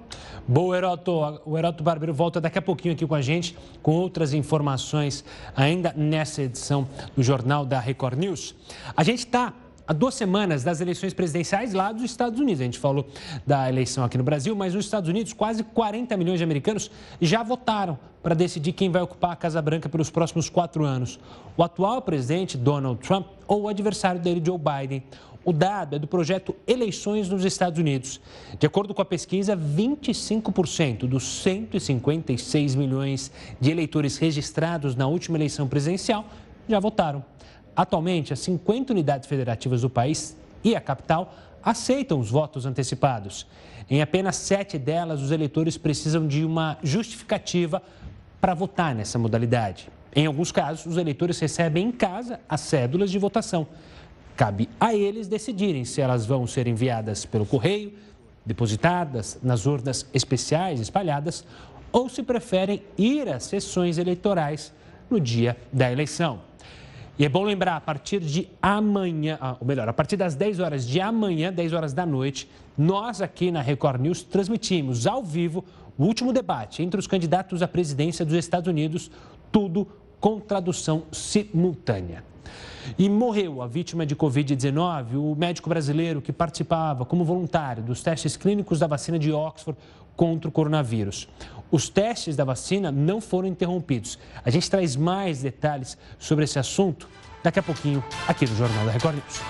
Boa, 0.47 0.77
Heroto. 0.77 1.41
O 1.43 1.58
Heroto 1.58 1.84
Barbeiro 1.84 2.13
volta 2.13 2.39
daqui 2.39 2.60
a 2.60 2.62
pouquinho 2.62 2.93
aqui 2.93 3.05
com 3.08 3.15
a 3.15 3.21
gente, 3.21 3.58
com 3.81 3.93
outras 3.93 4.31
informações 4.31 5.25
ainda 5.55 5.91
nessa 5.97 6.43
edição 6.43 6.88
do 7.15 7.23
Jornal 7.23 7.65
da 7.65 7.79
Record 7.79 8.19
News. 8.19 8.53
A 8.95 9.03
gente 9.03 9.19
está 9.19 9.53
há 9.88 9.91
duas 9.91 10.13
semanas 10.13 10.63
das 10.63 10.81
eleições 10.81 11.15
presidenciais 11.15 11.73
lá 11.73 11.91
dos 11.91 12.03
Estados 12.03 12.39
Unidos. 12.39 12.62
A 12.62 12.63
gente 12.65 12.77
falou 12.77 13.08
da 13.45 13.67
eleição 13.67 14.03
aqui 14.03 14.19
no 14.19 14.23
Brasil, 14.23 14.55
mas 14.55 14.75
nos 14.75 14.86
Estados 14.86 15.10
Unidos, 15.10 15.34
quase 15.34 15.63
40 15.63 16.15
milhões 16.15 16.38
de 16.38 16.43
americanos 16.43 16.91
já 17.19 17.41
votaram 17.41 17.97
para 18.21 18.36
decidir 18.36 18.73
quem 18.73 18.91
vai 18.91 19.01
ocupar 19.01 19.31
a 19.31 19.36
Casa 19.36 19.60
Branca 19.63 19.89
pelos 19.89 20.12
próximos 20.12 20.47
quatro 20.47 20.84
anos: 20.84 21.19
o 21.58 21.63
atual 21.63 22.03
presidente 22.03 22.55
Donald 22.55 23.01
Trump 23.01 23.25
ou 23.47 23.63
o 23.63 23.67
adversário 23.67 24.21
dele, 24.21 24.43
Joe 24.45 24.60
Biden. 24.60 25.03
O 25.45 25.53
dado 25.53 25.95
é 25.95 25.99
do 25.99 26.08
projeto 26.08 26.55
Eleições 26.65 27.29
nos 27.29 27.45
Estados 27.45 27.77
Unidos. 27.77 28.19
De 28.58 28.65
acordo 28.65 28.95
com 28.95 29.01
a 29.03 29.05
pesquisa, 29.05 29.55
25% 29.55 31.05
dos 31.05 31.23
156 31.23 32.73
milhões 32.73 33.31
de 33.62 33.69
eleitores 33.69 34.17
registrados 34.17 34.95
na 34.95 35.05
última 35.05 35.38
eleição 35.38 35.67
presidencial 35.67 36.25
já 36.67 36.79
votaram. 36.79 37.23
Atualmente, 37.75 38.34
as 38.34 38.39
50 38.39 38.91
unidades 38.91 39.29
federativas 39.29 39.81
do 39.81 39.89
país 39.89 40.36
e 40.63 40.75
a 40.75 40.81
capital 40.81 41.31
aceitam 41.62 42.19
os 42.19 42.31
votos 42.31 42.65
antecipados. 42.65 43.45
Em 43.88 44.01
apenas 44.01 44.38
sete 44.38 44.79
delas, 44.79 45.21
os 45.21 45.29
eleitores 45.29 45.77
precisam 45.77 46.27
de 46.27 46.43
uma 46.43 46.75
justificativa 46.81 47.84
para 48.41 48.55
votar 48.55 48.95
nessa 48.95 49.19
modalidade. 49.19 49.89
Em 50.15 50.25
alguns 50.25 50.51
casos, 50.51 50.88
os 50.88 50.97
eleitores 50.97 51.38
recebem 51.38 51.89
em 51.89 51.91
casa 51.91 52.39
as 52.49 52.62
cédulas 52.62 53.12
de 53.12 53.19
votação. 53.19 53.67
Cabe 54.35 54.69
a 54.79 54.93
eles 54.93 55.27
decidirem 55.27 55.85
se 55.85 56.01
elas 56.01 56.25
vão 56.25 56.45
ser 56.45 56.67
enviadas 56.67 57.25
pelo 57.25 57.45
correio, 57.45 57.93
depositadas 58.45 59.39
nas 59.41 59.65
urnas 59.65 60.05
especiais 60.13 60.79
espalhadas, 60.79 61.45
ou 61.91 62.09
se 62.09 62.21
preferem 62.21 62.83
ir 62.97 63.29
às 63.29 63.43
sessões 63.43 63.97
eleitorais 63.97 64.73
no 65.09 65.19
dia 65.19 65.55
da 65.71 65.89
eleição. 65.89 66.41
E 67.17 67.23
é 67.23 67.29
bom 67.29 67.43
lembrar, 67.43 67.77
a 67.77 67.81
partir 67.81 68.19
de 68.19 68.49
amanhã, 68.61 69.37
ah, 69.39 69.55
ou 69.61 69.65
melhor, 69.65 69.87
a 69.87 69.93
partir 69.93 70.17
das 70.17 70.35
10 70.35 70.59
horas 70.59 70.85
de 70.85 70.99
amanhã, 70.99 71.51
10 71.53 71.71
horas 71.71 71.93
da 71.93 72.05
noite, 72.05 72.49
nós 72.77 73.21
aqui 73.21 73.51
na 73.51 73.61
Record 73.61 74.01
News 74.01 74.21
transmitimos 74.21 75.07
ao 75.07 75.23
vivo 75.23 75.63
o 75.97 76.03
último 76.03 76.33
debate 76.33 76.83
entre 76.83 76.99
os 76.99 77.07
candidatos 77.07 77.61
à 77.61 77.69
presidência 77.69 78.25
dos 78.25 78.35
Estados 78.35 78.67
Unidos, 78.67 79.09
tudo 79.49 79.87
com 80.19 80.41
tradução 80.41 81.03
simultânea. 81.09 82.34
E 82.97 83.09
morreu 83.09 83.61
a 83.61 83.67
vítima 83.67 84.05
de 84.05 84.15
Covid-19, 84.15 85.15
o 85.15 85.35
médico 85.35 85.69
brasileiro 85.69 86.21
que 86.21 86.31
participava 86.31 87.05
como 87.05 87.25
voluntário 87.25 87.83
dos 87.83 88.01
testes 88.01 88.37
clínicos 88.37 88.79
da 88.79 88.87
vacina 88.87 89.17
de 89.19 89.31
Oxford 89.31 89.79
contra 90.15 90.49
o 90.49 90.51
coronavírus. 90.51 91.27
Os 91.71 91.89
testes 91.89 92.35
da 92.35 92.43
vacina 92.43 92.91
não 92.91 93.19
foram 93.19 93.47
interrompidos. 93.47 94.17
A 94.43 94.49
gente 94.49 94.69
traz 94.69 94.95
mais 94.95 95.41
detalhes 95.41 95.97
sobre 96.19 96.45
esse 96.45 96.59
assunto 96.59 97.09
daqui 97.43 97.59
a 97.59 97.63
pouquinho 97.63 98.03
aqui 98.27 98.47
no 98.47 98.55
Jornal 98.55 98.85
da 98.85 98.91
Record 98.91 99.15
News. 99.15 99.41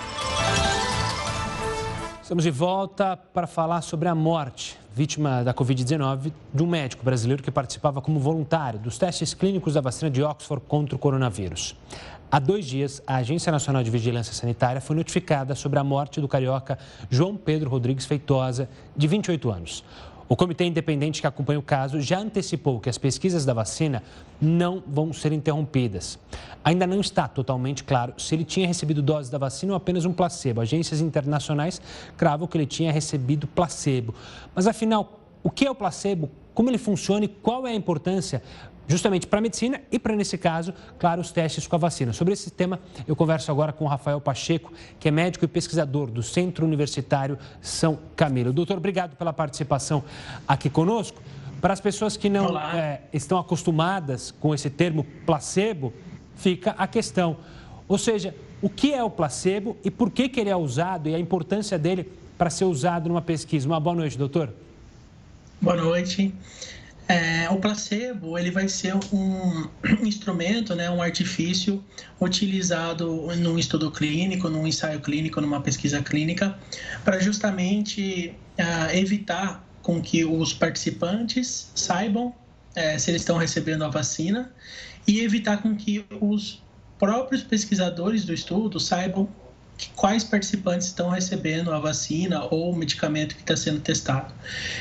Estamos 2.26 2.42
de 2.42 2.50
volta 2.50 3.16
para 3.16 3.46
falar 3.46 3.82
sobre 3.82 4.08
a 4.08 4.14
morte, 4.14 4.76
vítima 4.92 5.44
da 5.44 5.54
Covid-19, 5.54 6.32
de 6.52 6.62
um 6.62 6.66
médico 6.66 7.04
brasileiro 7.04 7.40
que 7.40 7.52
participava 7.52 8.02
como 8.02 8.18
voluntário 8.18 8.80
dos 8.80 8.98
testes 8.98 9.32
clínicos 9.32 9.74
da 9.74 9.80
vacina 9.80 10.10
de 10.10 10.24
Oxford 10.24 10.64
contra 10.66 10.96
o 10.96 10.98
coronavírus. 10.98 11.76
Há 12.28 12.40
dois 12.40 12.66
dias, 12.66 13.00
a 13.06 13.16
Agência 13.16 13.52
Nacional 13.52 13.84
de 13.84 13.90
Vigilância 13.90 14.34
Sanitária 14.34 14.80
foi 14.80 14.96
notificada 14.96 15.54
sobre 15.54 15.78
a 15.78 15.84
morte 15.84 16.20
do 16.20 16.26
carioca 16.26 16.76
João 17.08 17.36
Pedro 17.36 17.70
Rodrigues 17.70 18.04
Feitosa, 18.04 18.68
de 18.96 19.06
28 19.06 19.48
anos. 19.48 19.84
O 20.28 20.34
comitê 20.34 20.64
independente 20.64 21.20
que 21.20 21.26
acompanha 21.28 21.60
o 21.60 21.62
caso 21.62 22.00
já 22.00 22.18
antecipou 22.18 22.80
que 22.80 22.88
as 22.88 22.98
pesquisas 22.98 23.44
da 23.44 23.54
vacina 23.54 24.02
não 24.40 24.82
vão 24.84 25.12
ser 25.12 25.30
interrompidas. 25.30 26.18
Ainda 26.64 26.84
não 26.84 27.00
está 27.00 27.28
totalmente 27.28 27.84
claro 27.84 28.12
se 28.18 28.34
ele 28.34 28.44
tinha 28.44 28.66
recebido 28.66 29.00
doses 29.00 29.30
da 29.30 29.38
vacina 29.38 29.72
ou 29.72 29.76
apenas 29.76 30.04
um 30.04 30.12
placebo. 30.12 30.60
Agências 30.60 31.00
internacionais 31.00 31.80
cravam 32.16 32.48
que 32.48 32.58
ele 32.58 32.66
tinha 32.66 32.90
recebido 32.90 33.46
placebo. 33.46 34.12
Mas 34.52 34.66
afinal, 34.66 35.20
o 35.44 35.50
que 35.50 35.64
é 35.64 35.70
o 35.70 35.76
placebo? 35.76 36.28
Como 36.52 36.68
ele 36.70 36.78
funciona 36.78 37.24
e 37.24 37.28
qual 37.28 37.68
é 37.68 37.70
a 37.70 37.74
importância 37.76 38.42
justamente 38.86 39.26
para 39.26 39.38
a 39.38 39.42
medicina 39.42 39.80
e 39.90 39.98
para, 39.98 40.14
nesse 40.14 40.38
caso, 40.38 40.72
claro, 40.98 41.20
os 41.20 41.32
testes 41.32 41.66
com 41.66 41.76
a 41.76 41.78
vacina. 41.78 42.12
Sobre 42.12 42.32
esse 42.32 42.50
tema, 42.50 42.80
eu 43.06 43.16
converso 43.16 43.50
agora 43.50 43.72
com 43.72 43.84
o 43.84 43.88
Rafael 43.88 44.20
Pacheco, 44.20 44.72
que 44.98 45.08
é 45.08 45.10
médico 45.10 45.44
e 45.44 45.48
pesquisador 45.48 46.10
do 46.10 46.22
Centro 46.22 46.64
Universitário 46.64 47.38
São 47.60 47.98
Camilo. 48.14 48.52
Doutor, 48.52 48.76
obrigado 48.76 49.16
pela 49.16 49.32
participação 49.32 50.04
aqui 50.46 50.70
conosco. 50.70 51.20
Para 51.60 51.72
as 51.72 51.80
pessoas 51.80 52.16
que 52.16 52.28
não 52.28 52.58
é, 52.58 53.02
estão 53.12 53.38
acostumadas 53.38 54.30
com 54.30 54.54
esse 54.54 54.70
termo 54.70 55.04
placebo, 55.24 55.92
fica 56.36 56.72
a 56.72 56.86
questão. 56.86 57.38
Ou 57.88 57.98
seja, 57.98 58.34
o 58.60 58.68
que 58.68 58.92
é 58.92 59.02
o 59.02 59.10
placebo 59.10 59.76
e 59.84 59.90
por 59.90 60.10
que, 60.10 60.28
que 60.28 60.40
ele 60.40 60.50
é 60.50 60.56
usado 60.56 61.08
e 61.08 61.14
a 61.14 61.18
importância 61.18 61.78
dele 61.78 62.10
para 62.36 62.50
ser 62.50 62.64
usado 62.66 63.08
numa 63.08 63.22
pesquisa? 63.22 63.66
Uma 63.66 63.80
boa 63.80 63.96
noite, 63.96 64.18
doutor. 64.18 64.52
Boa 65.60 65.76
noite. 65.76 66.34
É, 67.08 67.48
o 67.50 67.58
placebo 67.58 68.36
ele 68.36 68.50
vai 68.50 68.68
ser 68.68 68.94
um 69.12 69.68
instrumento, 70.04 70.74
né, 70.74 70.90
um 70.90 71.00
artifício 71.00 71.82
utilizado 72.20 73.28
num 73.36 73.58
estudo 73.58 73.90
clínico, 73.92 74.48
num 74.48 74.66
ensaio 74.66 75.00
clínico, 75.00 75.40
numa 75.40 75.60
pesquisa 75.60 76.02
clínica, 76.02 76.58
para 77.04 77.20
justamente 77.20 78.34
uh, 78.58 78.96
evitar 78.96 79.64
com 79.82 80.02
que 80.02 80.24
os 80.24 80.52
participantes 80.52 81.70
saibam 81.76 82.34
é, 82.74 82.98
se 82.98 83.10
eles 83.10 83.22
estão 83.22 83.38
recebendo 83.38 83.84
a 83.84 83.88
vacina 83.88 84.52
e 85.06 85.20
evitar 85.20 85.62
com 85.62 85.76
que 85.76 86.04
os 86.20 86.62
próprios 86.98 87.42
pesquisadores 87.42 88.24
do 88.24 88.34
estudo 88.34 88.80
saibam 88.80 89.28
quais 89.94 90.24
participantes 90.24 90.88
estão 90.88 91.08
recebendo 91.10 91.72
a 91.72 91.78
vacina 91.78 92.44
ou 92.50 92.70
o 92.72 92.76
medicamento 92.76 93.34
que 93.34 93.42
está 93.42 93.56
sendo 93.56 93.80
testado. 93.80 94.32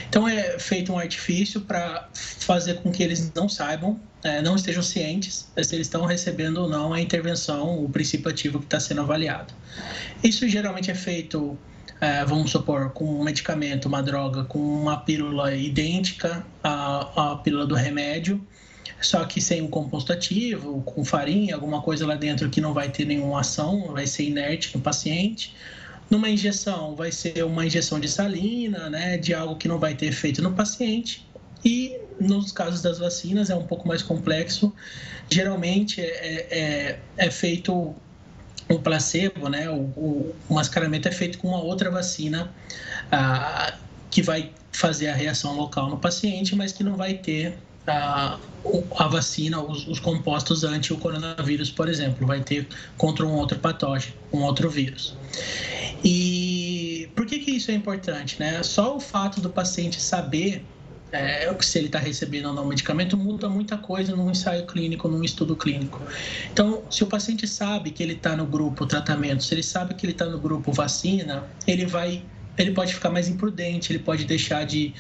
Então 0.08 0.28
é 0.28 0.58
feito 0.60 0.94
um 0.94 0.98
artifício 0.98 1.62
para 1.62 2.10
fazer 2.14 2.76
com 2.76 2.92
que 2.92 3.04
eles 3.04 3.32
não 3.34 3.50
saibam, 3.50 4.00
é, 4.24 4.42
não 4.42 4.56
estejam 4.56 4.82
cientes 4.82 5.48
se 5.62 5.76
eles 5.76 5.88
estão 5.88 6.06
recebendo 6.06 6.58
ou 6.58 6.70
não 6.70 6.94
a 6.94 7.02
intervenção, 7.02 7.84
o 7.84 7.90
princípio 7.90 8.30
ativo 8.30 8.60
que 8.60 8.66
está 8.66 8.80
sendo 8.80 9.02
avaliado. 9.02 9.54
Isso 10.24 10.48
geralmente 10.48 10.90
é 10.90 10.96
feito 10.96 11.58
é, 12.02 12.26
vamos 12.26 12.52
supor, 12.52 12.90
com 12.92 13.06
um 13.06 13.24
medicamento, 13.24 13.86
uma 13.86 14.04
droga, 14.04 14.44
com 14.44 14.60
uma 14.60 14.98
pílula 14.98 15.56
idêntica 15.56 16.46
à, 16.62 17.32
à 17.32 17.36
pílula 17.38 17.66
do 17.66 17.74
remédio, 17.74 18.46
só 19.02 19.24
que 19.26 19.42
sem 19.42 19.62
um 19.62 19.68
composto 19.68 20.12
ativo, 20.12 20.82
com 20.84 21.04
farinha, 21.04 21.56
alguma 21.56 21.82
coisa 21.82 22.06
lá 22.08 22.16
dentro 22.16 22.50
que 22.50 22.62
não 22.62 22.74
vai 22.74 22.90
ter 22.90 23.06
nenhuma 23.06 23.42
ação, 23.42 23.92
vai 23.94 24.08
ser 24.08 24.24
inerte 24.24 24.76
no 24.76 24.82
paciente. 24.82 25.54
Numa 26.10 26.30
injeção, 26.30 26.96
vai 26.96 27.12
ser 27.12 27.44
uma 27.44 27.66
injeção 27.66 28.00
de 28.00 28.08
salina, 28.08 28.90
né, 28.90 29.18
de 29.18 29.34
algo 29.34 29.56
que 29.56 29.68
não 29.68 29.80
vai 29.80 29.96
ter 29.96 30.08
efeito 30.08 30.42
no 30.42 30.54
paciente. 30.54 31.28
E 31.64 31.98
nos 32.20 32.52
casos 32.52 32.82
das 32.82 33.00
vacinas 33.00 33.50
é 33.50 33.56
um 33.56 33.66
pouco 33.66 33.88
mais 33.88 34.02
complexo. 34.02 34.74
Geralmente 35.30 36.00
é, 36.00 36.48
é, 36.52 37.00
é 37.18 37.32
feito 37.32 37.96
o 38.70 38.80
placebo, 38.80 39.50
né, 39.50 39.70
o, 39.70 39.82
o, 39.96 40.36
o, 40.50 40.54
mascaramento 40.54 41.08
é 41.08 41.12
feito 41.12 41.38
com 41.38 41.50
uma 41.50 41.62
outra 41.62 41.92
vacina 41.92 42.52
ah, 43.12 43.76
que 44.10 44.22
vai 44.22 44.52
fazer 44.72 45.08
a 45.08 45.14
reação 45.14 45.56
local 45.56 45.90
no 45.90 45.98
paciente, 45.98 46.56
mas 46.56 46.72
que 46.72 46.84
não 46.84 46.96
vai 46.96 47.16
ter 47.16 47.58
a, 47.88 48.38
a 48.98 49.08
vacina, 49.08 49.62
os, 49.62 49.88
os 49.88 50.00
compostos 50.00 50.64
anti 50.64 50.94
o 50.94 50.98
coronavírus, 50.98 51.72
por 51.72 51.88
exemplo, 51.88 52.26
vai 52.26 52.42
ter 52.42 52.68
contra 52.98 53.26
um 53.26 53.34
outro 53.34 53.60
patógeno, 53.60 54.14
um 54.34 54.42
outro 54.42 54.70
vírus. 54.70 55.16
E 56.04 57.10
por 57.16 57.26
que, 57.26 57.40
que 57.40 57.52
isso 57.52 57.72
é 57.72 57.74
importante? 57.74 58.40
Né? 58.40 58.62
Só 58.64 58.96
o 58.96 59.00
fato 59.00 59.42
do 59.42 59.50
paciente 59.50 60.02
saber 60.02 60.66
é, 61.12 61.56
se 61.62 61.78
ele 61.78 61.88
está 61.88 62.00
recebendo 62.00 62.48
ou 62.48 62.54
não 62.54 62.66
medicamento 62.66 63.16
muda 63.16 63.48
muita 63.48 63.78
coisa 63.78 64.16
num 64.16 64.30
ensaio 64.30 64.66
clínico, 64.66 65.08
num 65.08 65.24
estudo 65.24 65.56
clínico. 65.56 66.02
Então, 66.52 66.84
se 66.90 67.04
o 67.04 67.08
paciente 67.08 67.48
sabe 67.48 67.92
que 67.92 68.04
ele 68.04 68.14
está 68.14 68.36
no 68.36 68.46
grupo 68.46 68.86
tratamento, 68.86 69.44
se 69.44 69.54
ele 69.54 69.64
sabe 69.64 69.94
que 69.94 70.06
ele 70.06 70.14
está 70.14 70.26
no 70.26 70.40
grupo 70.40 70.72
vacina, 70.72 71.44
ele 71.66 71.86
vai 71.86 72.24
ele 72.58 72.72
pode 72.72 72.94
ficar 72.94 73.10
mais 73.10 73.28
imprudente, 73.28 73.92
ele 73.92 74.00
pode 74.00 74.24
deixar 74.24 74.66
de 74.66 74.94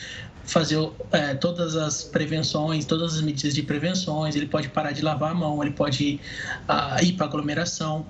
fazer 0.45 0.77
é, 1.11 1.33
todas 1.33 1.75
as 1.75 2.03
prevenções, 2.03 2.85
todas 2.85 3.15
as 3.15 3.21
medidas 3.21 3.53
de 3.53 3.63
prevenções, 3.63 4.35
ele 4.35 4.45
pode 4.45 4.69
parar 4.69 4.91
de 4.91 5.01
lavar 5.01 5.31
a 5.31 5.33
mão, 5.33 5.61
ele 5.61 5.71
pode 5.71 6.19
uh, 6.69 7.03
ir 7.03 7.13
para 7.13 7.25
aglomeração. 7.25 8.05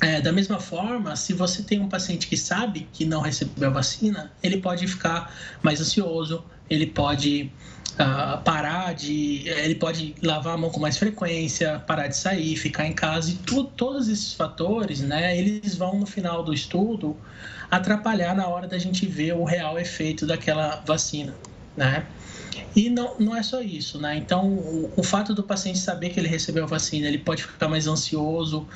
É, 0.00 0.20
da 0.20 0.32
mesma 0.32 0.58
forma, 0.58 1.14
se 1.14 1.32
você 1.32 1.62
tem 1.62 1.78
um 1.78 1.88
paciente 1.88 2.26
que 2.26 2.36
sabe 2.36 2.88
que 2.92 3.04
não 3.04 3.20
recebeu 3.20 3.68
a 3.68 3.72
vacina, 3.72 4.32
ele 4.42 4.56
pode 4.56 4.86
ficar 4.88 5.32
mais 5.62 5.80
ansioso, 5.80 6.44
ele 6.68 6.86
pode 6.88 7.52
uh, 7.92 8.42
parar 8.42 8.94
de. 8.94 9.44
Ele 9.46 9.76
pode 9.76 10.16
lavar 10.20 10.54
a 10.54 10.58
mão 10.58 10.70
com 10.70 10.80
mais 10.80 10.98
frequência, 10.98 11.78
parar 11.86 12.08
de 12.08 12.16
sair, 12.16 12.56
ficar 12.56 12.84
em 12.86 12.92
casa, 12.92 13.30
e 13.30 13.34
tu, 13.34 13.62
todos 13.62 14.08
esses 14.08 14.32
fatores, 14.32 15.00
né, 15.00 15.38
eles 15.38 15.76
vão 15.76 16.00
no 16.00 16.06
final 16.06 16.42
do 16.42 16.52
estudo 16.52 17.16
atrapalhar 17.70 18.34
na 18.34 18.48
hora 18.48 18.66
da 18.66 18.78
gente 18.78 19.06
ver 19.06 19.34
o 19.34 19.44
real 19.44 19.78
efeito 19.78 20.26
daquela 20.26 20.82
vacina 20.84 21.32
né? 21.76 22.06
E 22.74 22.88
não, 22.88 23.16
não 23.18 23.36
é 23.36 23.42
só 23.42 23.60
isso, 23.60 23.98
né? 23.98 24.16
Então, 24.16 24.46
o, 24.46 24.90
o, 24.96 25.02
fato 25.02 25.34
do 25.34 25.42
paciente 25.42 25.78
saber 25.78 26.10
que 26.10 26.18
ele 26.18 26.28
recebeu 26.28 26.64
a 26.64 26.66
vacina, 26.66 27.06
ele 27.06 27.18
pode 27.18 27.42
ficar 27.42 27.68
mais 27.68 27.86
ansioso 27.86 28.66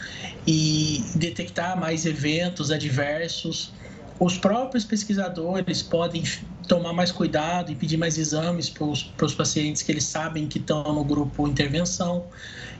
e 0.47 1.03
detectar 1.15 1.79
mais 1.79 2.05
eventos 2.05 2.71
adversos. 2.71 3.73
Os 4.19 4.37
próprios 4.37 4.85
pesquisadores 4.85 5.83
podem 5.83 6.23
tomar 6.69 6.93
mais 6.93 7.11
cuidado 7.13 7.71
e 7.71 7.75
pedir 7.75 7.97
mais 7.97 8.19
exames 8.19 8.69
para 8.69 9.27
os 9.27 9.35
pacientes 9.35 9.83
que 9.83 9.93
eles 9.93 10.05
sabem 10.05 10.47
que 10.47 10.59
estão 10.59 10.83
no 10.93 11.05
grupo 11.05 11.47
intervenção. 11.47 12.27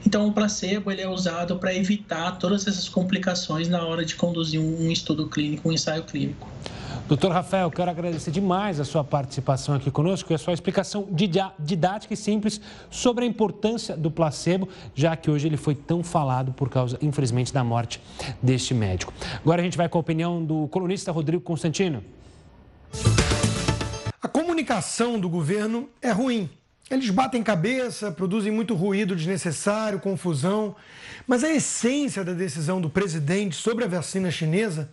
Então, 0.05 0.27
o 0.27 0.31
placebo 0.31 0.91
ele 0.91 1.01
é 1.01 1.09
usado 1.09 1.57
para 1.57 1.73
evitar 1.73 2.37
todas 2.37 2.67
essas 2.67 2.87
complicações 2.87 3.67
na 3.67 3.83
hora 3.83 4.05
de 4.05 4.15
conduzir 4.15 4.59
um, 4.59 4.85
um 4.85 4.91
estudo 4.91 5.27
clínico, 5.27 5.69
um 5.69 5.71
ensaio 5.71 6.03
clínico. 6.03 6.47
Doutor 7.07 7.31
Rafael, 7.31 7.71
quero 7.71 7.89
agradecer 7.89 8.31
demais 8.31 8.81
a 8.81 8.83
sua 8.83 9.01
participação 9.01 9.75
aqui 9.75 9.89
conosco 9.89 10.33
e 10.33 10.35
a 10.35 10.37
sua 10.37 10.53
explicação 10.53 11.07
didática 11.57 12.13
e 12.13 12.17
simples 12.17 12.59
sobre 12.89 13.23
a 13.23 13.27
importância 13.27 13.95
do 13.95 14.11
placebo, 14.11 14.67
já 14.93 15.15
que 15.15 15.31
hoje 15.31 15.47
ele 15.47 15.55
foi 15.55 15.73
tão 15.73 16.03
falado 16.03 16.51
por 16.51 16.69
causa, 16.69 16.97
infelizmente, 17.01 17.53
da 17.53 17.63
morte 17.63 18.01
deste 18.41 18.73
médico. 18.73 19.13
Agora 19.35 19.61
a 19.61 19.63
gente 19.63 19.77
vai 19.77 19.87
com 19.87 19.97
a 19.97 20.01
opinião 20.01 20.43
do 20.43 20.67
colunista 20.67 21.09
Rodrigo 21.09 21.41
Constantino. 21.41 22.03
A 24.21 24.27
comunicação 24.27 25.17
do 25.17 25.29
governo 25.29 25.87
é 26.01 26.11
ruim. 26.11 26.49
Eles 26.91 27.09
batem 27.09 27.41
cabeça, 27.41 28.11
produzem 28.11 28.51
muito 28.51 28.75
ruído 28.75 29.15
desnecessário, 29.15 30.01
confusão, 30.01 30.75
mas 31.25 31.41
a 31.45 31.49
essência 31.49 32.21
da 32.21 32.33
decisão 32.33 32.81
do 32.81 32.89
presidente 32.89 33.55
sobre 33.55 33.85
a 33.85 33.87
vacina 33.87 34.29
chinesa 34.29 34.89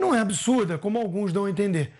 não 0.00 0.14
é 0.14 0.18
absurda, 0.18 0.78
como 0.78 0.98
alguns 0.98 1.32
dão 1.32 1.44
a 1.44 1.50
entender. 1.50 1.92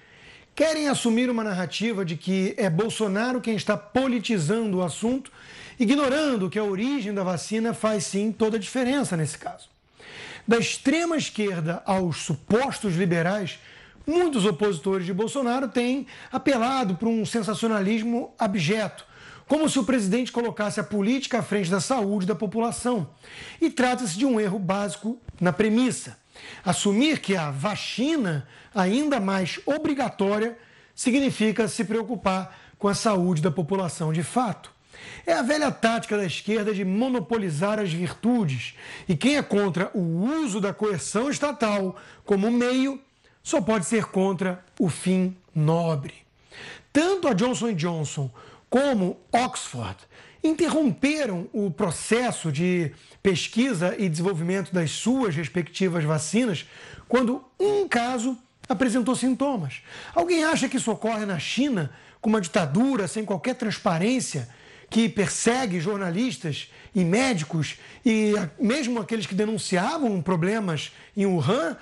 Querem 0.54 0.88
assumir 0.88 1.30
uma 1.30 1.44
narrativa 1.44 2.04
de 2.04 2.16
que 2.16 2.54
é 2.56 2.68
Bolsonaro 2.70 3.40
quem 3.40 3.54
está 3.54 3.76
politizando 3.76 4.78
o 4.78 4.82
assunto, 4.82 5.30
ignorando 5.78 6.50
que 6.50 6.58
a 6.58 6.64
origem 6.64 7.12
da 7.12 7.22
vacina 7.22 7.74
faz 7.74 8.04
sim 8.04 8.32
toda 8.32 8.56
a 8.56 8.60
diferença 8.60 9.16
nesse 9.16 9.38
caso. 9.38 9.68
Da 10.48 10.58
extrema 10.58 11.16
esquerda 11.16 11.82
aos 11.84 12.18
supostos 12.18 12.96
liberais, 12.96 13.58
muitos 14.06 14.44
opositores 14.44 15.06
de 15.06 15.12
Bolsonaro 15.12 15.68
têm 15.68 16.06
apelado 16.32 16.96
para 16.96 17.08
um 17.08 17.24
sensacionalismo 17.24 18.34
abjeto, 18.38 19.04
como 19.46 19.68
se 19.68 19.78
o 19.78 19.84
presidente 19.84 20.32
colocasse 20.32 20.80
a 20.80 20.84
política 20.84 21.38
à 21.38 21.42
frente 21.42 21.70
da 21.70 21.80
saúde 21.80 22.26
da 22.26 22.34
população. 22.34 23.10
E 23.60 23.70
trata-se 23.70 24.18
de 24.18 24.24
um 24.24 24.40
erro 24.40 24.58
básico 24.58 25.18
na 25.40 25.52
premissa. 25.52 26.18
Assumir 26.64 27.20
que 27.20 27.36
a 27.36 27.50
vacina, 27.50 28.46
ainda 28.74 29.20
mais 29.20 29.60
obrigatória, 29.66 30.56
significa 30.94 31.68
se 31.68 31.84
preocupar 31.84 32.56
com 32.78 32.88
a 32.88 32.94
saúde 32.94 33.42
da 33.42 33.50
população 33.50 34.12
de 34.12 34.22
fato. 34.22 34.72
É 35.26 35.32
a 35.32 35.42
velha 35.42 35.70
tática 35.70 36.16
da 36.16 36.24
esquerda 36.24 36.74
de 36.74 36.84
monopolizar 36.84 37.78
as 37.78 37.92
virtudes. 37.92 38.74
E 39.08 39.16
quem 39.16 39.36
é 39.36 39.42
contra 39.42 39.90
o 39.94 40.00
uso 40.42 40.60
da 40.60 40.74
coerção 40.74 41.30
estatal 41.30 41.96
como 42.24 42.50
meio 42.50 43.00
só 43.42 43.60
pode 43.60 43.86
ser 43.86 44.06
contra 44.06 44.64
o 44.78 44.88
fim 44.88 45.36
nobre. 45.54 46.14
Tanto 46.92 47.28
a 47.28 47.32
Johnson 47.32 47.72
Johnson 47.72 48.30
como 48.68 49.18
Oxford 49.32 49.96
interromperam 50.42 51.48
o 51.52 51.70
processo 51.70 52.50
de 52.50 52.92
pesquisa 53.22 53.94
e 53.98 54.08
desenvolvimento 54.08 54.72
das 54.72 54.90
suas 54.90 55.34
respectivas 55.34 56.04
vacinas 56.04 56.66
quando 57.08 57.44
um 57.58 57.86
caso 57.86 58.38
apresentou 58.68 59.14
sintomas. 59.14 59.82
Alguém 60.14 60.44
acha 60.44 60.68
que 60.68 60.76
isso 60.76 60.90
ocorre 60.90 61.26
na 61.26 61.38
China, 61.38 61.90
com 62.20 62.30
uma 62.30 62.40
ditadura 62.40 63.08
sem 63.08 63.24
qualquer 63.24 63.54
transparência, 63.54 64.48
que 64.88 65.08
persegue 65.08 65.80
jornalistas 65.80 66.70
e 66.94 67.04
médicos 67.04 67.78
e 68.04 68.32
mesmo 68.58 69.00
aqueles 69.00 69.26
que 69.26 69.34
denunciavam 69.34 70.20
problemas 70.20 70.92
em 71.16 71.26
Wuhan? 71.26 71.76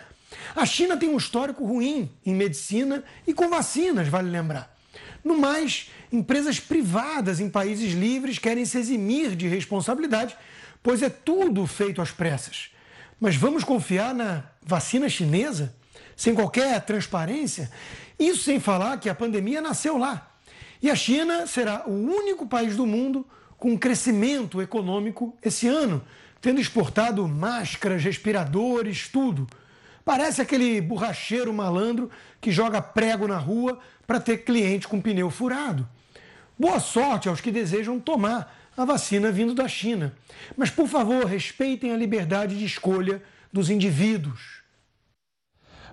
A 0.54 0.66
China 0.66 0.96
tem 0.96 1.08
um 1.08 1.16
histórico 1.16 1.64
ruim 1.64 2.10
em 2.24 2.34
medicina 2.34 3.02
e 3.26 3.32
com 3.32 3.48
vacinas, 3.48 4.08
vale 4.08 4.30
lembrar. 4.30 4.76
No 5.24 5.38
mais, 5.38 5.90
empresas 6.12 6.58
privadas 6.58 7.40
em 7.40 7.50
países 7.50 7.92
livres 7.92 8.38
querem 8.38 8.64
se 8.64 8.78
eximir 8.78 9.36
de 9.36 9.46
responsabilidade 9.48 10.36
pois 10.82 11.02
é 11.02 11.08
tudo 11.08 11.66
feito 11.66 12.00
às 12.00 12.10
pressas. 12.10 12.70
Mas 13.20 13.36
vamos 13.36 13.64
confiar 13.64 14.14
na 14.14 14.44
vacina 14.62 15.08
chinesa, 15.08 15.74
sem 16.16 16.34
qualquer 16.34 16.80
transparência? 16.84 17.70
Isso 18.18 18.44
sem 18.44 18.60
falar 18.60 18.98
que 18.98 19.08
a 19.08 19.14
pandemia 19.14 19.60
nasceu 19.60 19.96
lá. 19.98 20.30
E 20.80 20.90
a 20.90 20.94
China 20.94 21.46
será 21.46 21.84
o 21.86 21.92
único 21.92 22.46
país 22.46 22.76
do 22.76 22.86
mundo 22.86 23.26
com 23.56 23.76
crescimento 23.76 24.62
econômico 24.62 25.36
esse 25.42 25.66
ano, 25.66 26.04
tendo 26.40 26.60
exportado 26.60 27.26
máscaras, 27.26 28.02
respiradores, 28.02 29.08
tudo. 29.08 29.48
Parece 30.04 30.40
aquele 30.40 30.80
borracheiro 30.80 31.52
malandro 31.52 32.08
que 32.40 32.52
joga 32.52 32.80
prego 32.80 33.26
na 33.26 33.36
rua 33.36 33.78
para 34.06 34.20
ter 34.20 34.38
cliente 34.38 34.86
com 34.86 35.00
pneu 35.00 35.28
furado. 35.28 35.88
Boa 36.58 36.80
sorte 36.80 37.28
aos 37.28 37.40
que 37.40 37.52
desejam 37.52 38.00
tomar 38.00 38.52
a 38.76 38.84
vacina 38.84 39.30
vindo 39.30 39.54
da 39.54 39.68
China. 39.68 40.12
Mas, 40.56 40.70
por 40.70 40.88
favor, 40.88 41.24
respeitem 41.24 41.92
a 41.92 41.96
liberdade 41.96 42.58
de 42.58 42.64
escolha 42.64 43.22
dos 43.52 43.70
indivíduos. 43.70 44.58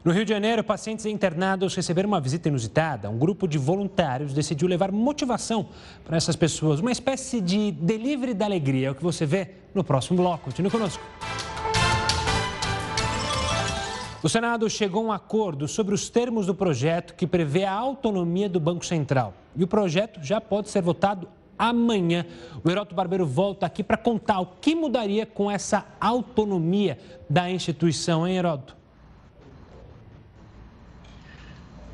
No 0.04 0.12
Rio 0.12 0.24
de 0.24 0.30
Janeiro, 0.30 0.64
pacientes 0.64 1.06
internados 1.08 1.76
receberam 1.76 2.08
uma 2.08 2.22
visita 2.22 2.48
inusitada. 2.48 3.10
Um 3.10 3.18
grupo 3.18 3.48
de 3.48 3.58
voluntários 3.58 4.34
decidiu 4.34 4.68
levar 4.68 4.92
motivação 4.92 5.70
para 6.04 6.16
essas 6.16 6.36
pessoas, 6.36 6.80
uma 6.80 6.92
espécie 6.92 7.42
de 7.42 7.72
delivery 7.72 8.36
da 8.36 8.46
alegria. 8.46 8.88
É 8.88 8.92
o 8.92 8.96
que 8.96 9.04
você 9.04 9.26
vê 9.26 9.50
no 9.74 9.84
próximo 9.84 10.18
bloco. 10.18 10.46
Continue 10.46 10.70
conosco. 10.70 11.04
O 14.26 14.28
Senado 14.28 14.68
chegou 14.68 15.04
a 15.04 15.06
um 15.06 15.12
acordo 15.12 15.68
sobre 15.68 15.94
os 15.94 16.10
termos 16.10 16.48
do 16.48 16.56
projeto 16.56 17.14
que 17.14 17.28
prevê 17.28 17.64
a 17.64 17.72
autonomia 17.72 18.50
do 18.50 18.60
Banco 18.60 18.84
Central. 18.84 19.36
E 19.56 19.64
o 19.64 19.68
projeto 19.68 20.20
já 20.24 20.42
pode 20.42 20.68
ser 20.72 20.82
votado 20.82 21.30
amanhã. 21.56 22.26
O 22.64 22.72
Heroto 22.72 22.96
Barbeiro 22.96 23.24
volta 23.24 23.68
aqui 23.68 23.84
para 23.84 23.98
contar 23.98 24.40
o 24.40 24.48
que 24.60 24.74
mudaria 24.74 25.28
com 25.28 25.52
essa 25.52 25.86
autonomia 26.02 26.98
da 27.30 27.52
instituição, 27.52 28.28
hein, 28.28 28.38
Heroto? 28.38 28.76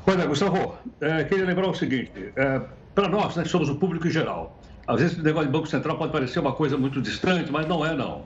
Olha, 0.06 0.24
Gustavo, 0.24 0.74
é, 1.02 1.24
queria 1.24 1.44
lembrar 1.44 1.68
o 1.68 1.74
seguinte: 1.74 2.32
é, 2.34 2.62
para 2.94 3.08
nós, 3.10 3.36
né, 3.36 3.42
que 3.42 3.50
somos 3.50 3.68
o 3.68 3.74
público 3.74 4.06
em 4.06 4.10
geral, 4.10 4.58
às 4.86 5.02
vezes 5.02 5.18
o 5.18 5.22
negócio 5.22 5.48
de 5.48 5.52
Banco 5.52 5.66
Central 5.66 5.98
pode 5.98 6.10
parecer 6.10 6.38
uma 6.38 6.54
coisa 6.54 6.78
muito 6.78 7.02
distante, 7.02 7.52
mas 7.52 7.68
não 7.68 7.84
é, 7.84 7.94
não. 7.94 8.22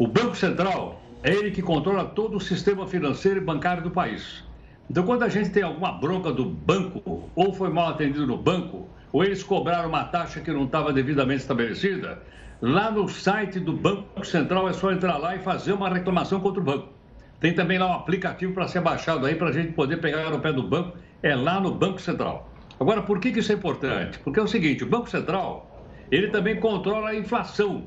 O 0.00 0.08
Banco 0.08 0.34
Central 0.34 1.00
é 1.22 1.32
ele 1.32 1.50
que 1.50 1.62
controla 1.62 2.04
todo 2.04 2.36
o 2.36 2.40
sistema 2.40 2.86
financeiro 2.86 3.40
e 3.40 3.44
bancário 3.44 3.82
do 3.82 3.90
país. 3.90 4.42
Então, 4.90 5.04
quando 5.04 5.22
a 5.22 5.28
gente 5.28 5.50
tem 5.50 5.62
alguma 5.62 5.92
bronca 5.92 6.32
do 6.32 6.44
banco, 6.44 7.30
ou 7.34 7.52
foi 7.52 7.70
mal 7.70 7.88
atendido 7.88 8.26
no 8.26 8.36
banco, 8.36 8.88
ou 9.12 9.22
eles 9.22 9.42
cobraram 9.42 9.88
uma 9.88 10.04
taxa 10.04 10.40
que 10.40 10.50
não 10.50 10.64
estava 10.64 10.92
devidamente 10.92 11.42
estabelecida, 11.42 12.22
lá 12.60 12.90
no 12.90 13.08
site 13.08 13.60
do 13.60 13.72
Banco 13.72 14.24
Central 14.24 14.68
é 14.68 14.72
só 14.72 14.90
entrar 14.90 15.16
lá 15.18 15.36
e 15.36 15.40
fazer 15.40 15.72
uma 15.72 15.88
reclamação 15.88 16.40
contra 16.40 16.60
o 16.60 16.64
banco. 16.64 16.88
Tem 17.38 17.54
também 17.54 17.78
lá 17.78 17.86
um 17.86 17.94
aplicativo 17.94 18.52
para 18.52 18.66
ser 18.66 18.80
baixado 18.80 19.24
aí 19.26 19.34
para 19.34 19.48
a 19.48 19.52
gente 19.52 19.72
poder 19.72 19.98
pegar 19.98 20.28
no 20.30 20.40
pé 20.40 20.52
do 20.52 20.62
banco, 20.62 20.96
é 21.22 21.34
lá 21.34 21.60
no 21.60 21.72
Banco 21.72 22.00
Central. 22.00 22.50
Agora, 22.78 23.02
por 23.02 23.20
que, 23.20 23.30
que 23.30 23.40
isso 23.40 23.52
é 23.52 23.54
importante? 23.54 24.18
Porque 24.20 24.40
é 24.40 24.42
o 24.42 24.48
seguinte, 24.48 24.84
o 24.84 24.86
Banco 24.86 25.08
Central, 25.08 25.70
ele 26.10 26.28
também 26.28 26.56
controla 26.56 27.10
a 27.10 27.14
inflação, 27.14 27.84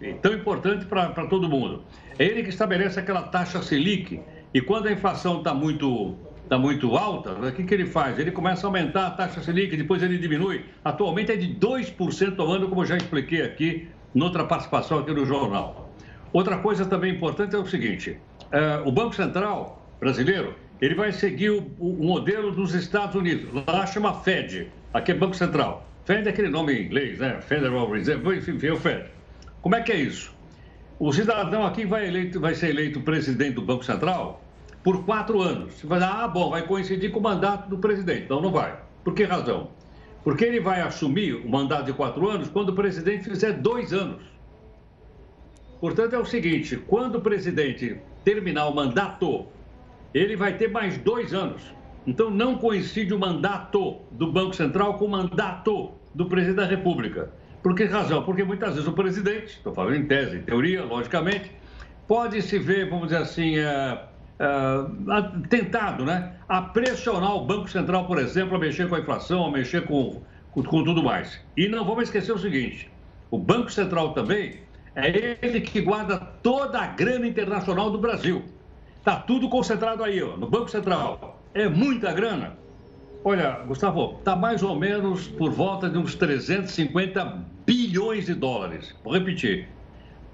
é 0.00 0.12
tão 0.14 0.32
importante 0.34 0.84
para 0.84 1.26
todo 1.26 1.48
mundo. 1.48 1.84
É 2.18 2.24
ele 2.24 2.42
que 2.42 2.50
estabelece 2.50 2.98
aquela 2.98 3.22
taxa 3.22 3.62
Selic. 3.62 4.20
E 4.52 4.60
quando 4.60 4.88
a 4.88 4.92
inflação 4.92 5.38
está 5.38 5.54
muito, 5.54 6.14
tá 6.48 6.58
muito 6.58 6.96
alta, 6.96 7.32
o 7.32 7.52
que, 7.52 7.64
que 7.64 7.74
ele 7.74 7.86
faz? 7.86 8.18
Ele 8.18 8.30
começa 8.30 8.66
a 8.66 8.68
aumentar 8.68 9.06
a 9.06 9.10
taxa 9.10 9.42
Selic, 9.42 9.76
depois 9.76 10.02
ele 10.02 10.18
diminui. 10.18 10.64
Atualmente 10.84 11.32
é 11.32 11.36
de 11.36 11.54
2% 11.54 12.38
ao 12.38 12.50
ano, 12.50 12.68
como 12.68 12.82
eu 12.82 12.86
já 12.86 12.96
expliquei 12.96 13.42
aqui, 13.42 13.88
noutra 14.14 14.44
participação 14.44 14.98
aqui 14.98 15.12
no 15.12 15.24
jornal. 15.24 15.90
Outra 16.32 16.58
coisa 16.58 16.84
também 16.84 17.14
importante 17.14 17.54
é 17.54 17.58
o 17.58 17.66
seguinte: 17.66 18.18
é, 18.52 18.82
o 18.84 18.92
Banco 18.92 19.14
Central 19.14 19.82
brasileiro 19.98 20.54
ele 20.80 20.94
vai 20.94 21.10
seguir 21.12 21.50
o, 21.50 21.72
o, 21.78 22.04
modelo 22.04 22.52
dos 22.52 22.74
Estados 22.74 23.14
Unidos. 23.14 23.48
Lá 23.66 23.86
chama 23.86 24.12
Fed, 24.20 24.68
aqui 24.92 25.12
é 25.12 25.14
Banco 25.14 25.34
Central. 25.34 25.88
Fed 26.04 26.26
é 26.26 26.30
aquele 26.30 26.48
nome 26.48 26.74
em 26.74 26.84
inglês, 26.84 27.18
né? 27.18 27.40
Federal 27.40 27.90
Reserve, 27.90 28.36
enfim, 28.36 28.58
é 28.66 28.72
o 28.72 28.76
Fed. 28.76 29.15
Como 29.66 29.74
é 29.74 29.82
que 29.82 29.90
é 29.90 29.96
isso? 29.96 30.32
O 30.96 31.12
cidadão 31.12 31.66
aqui 31.66 31.84
vai, 31.84 32.06
eleito, 32.06 32.38
vai 32.38 32.54
ser 32.54 32.68
eleito 32.68 33.00
presidente 33.00 33.54
do 33.54 33.62
Banco 33.62 33.84
Central 33.84 34.40
por 34.84 35.04
quatro 35.04 35.42
anos. 35.42 35.74
Você 35.74 35.88
vai 35.88 36.00
ah, 36.00 36.28
bom, 36.28 36.50
vai 36.50 36.64
coincidir 36.64 37.10
com 37.10 37.18
o 37.18 37.22
mandato 37.24 37.68
do 37.68 37.76
presidente. 37.76 38.30
Não, 38.30 38.40
não 38.40 38.52
vai. 38.52 38.78
Por 39.02 39.12
que 39.12 39.24
razão? 39.24 39.70
Porque 40.22 40.44
ele 40.44 40.60
vai 40.60 40.82
assumir 40.82 41.34
o 41.34 41.48
mandato 41.48 41.86
de 41.86 41.92
quatro 41.92 42.30
anos 42.30 42.48
quando 42.48 42.68
o 42.68 42.74
presidente 42.76 43.24
fizer 43.24 43.54
dois 43.54 43.92
anos. 43.92 44.22
Portanto, 45.80 46.14
é 46.14 46.18
o 46.20 46.24
seguinte: 46.24 46.76
quando 46.76 47.16
o 47.16 47.20
presidente 47.20 48.00
terminar 48.24 48.68
o 48.68 48.72
mandato, 48.72 49.46
ele 50.14 50.36
vai 50.36 50.56
ter 50.56 50.70
mais 50.70 50.96
dois 50.98 51.34
anos. 51.34 51.60
Então, 52.06 52.30
não 52.30 52.56
coincide 52.56 53.12
o 53.12 53.18
mandato 53.18 53.96
do 54.12 54.30
Banco 54.30 54.54
Central 54.54 54.96
com 54.96 55.06
o 55.06 55.10
mandato 55.10 55.90
do 56.14 56.26
presidente 56.26 56.58
da 56.58 56.66
República. 56.66 57.32
Por 57.66 57.74
que 57.74 57.84
razão? 57.86 58.22
Porque 58.22 58.44
muitas 58.44 58.74
vezes 58.74 58.86
o 58.86 58.92
presidente, 58.92 59.56
estou 59.56 59.74
falando 59.74 59.96
em 59.96 60.06
tese, 60.06 60.36
em 60.36 60.42
teoria, 60.42 60.84
logicamente, 60.84 61.50
pode 62.06 62.40
se 62.40 62.60
ver, 62.60 62.88
vamos 62.88 63.08
dizer 63.08 63.20
assim, 63.20 63.58
é, 63.58 64.04
é, 64.38 65.48
tentado 65.48 66.04
né, 66.04 66.34
a 66.48 66.62
pressionar 66.62 67.34
o 67.34 67.44
Banco 67.44 67.68
Central, 67.68 68.06
por 68.06 68.20
exemplo, 68.20 68.54
a 68.54 68.60
mexer 68.60 68.88
com 68.88 68.94
a 68.94 69.00
inflação, 69.00 69.44
a 69.44 69.50
mexer 69.50 69.84
com, 69.84 70.22
com, 70.52 70.62
com 70.62 70.84
tudo 70.84 71.02
mais. 71.02 71.40
E 71.56 71.66
não 71.66 71.84
vamos 71.84 72.04
esquecer 72.04 72.30
o 72.30 72.38
seguinte: 72.38 72.88
o 73.32 73.36
Banco 73.36 73.72
Central 73.72 74.12
também 74.12 74.60
é 74.94 75.36
ele 75.42 75.60
que 75.60 75.80
guarda 75.80 76.18
toda 76.44 76.80
a 76.80 76.86
grana 76.86 77.26
internacional 77.26 77.90
do 77.90 77.98
Brasil. 77.98 78.44
Está 78.96 79.16
tudo 79.16 79.48
concentrado 79.48 80.04
aí, 80.04 80.22
ó, 80.22 80.36
no 80.36 80.48
Banco 80.48 80.70
Central. 80.70 81.42
É 81.52 81.68
muita 81.68 82.12
grana. 82.12 82.52
Olha, 83.24 83.58
Gustavo, 83.66 84.18
está 84.20 84.36
mais 84.36 84.62
ou 84.62 84.78
menos 84.78 85.26
por 85.26 85.50
volta 85.50 85.90
de 85.90 85.98
uns 85.98 86.14
350 86.14 87.55
bilhões 87.66 88.26
de 88.26 88.34
dólares. 88.34 88.94
Vou 89.02 89.12
repetir. 89.12 89.68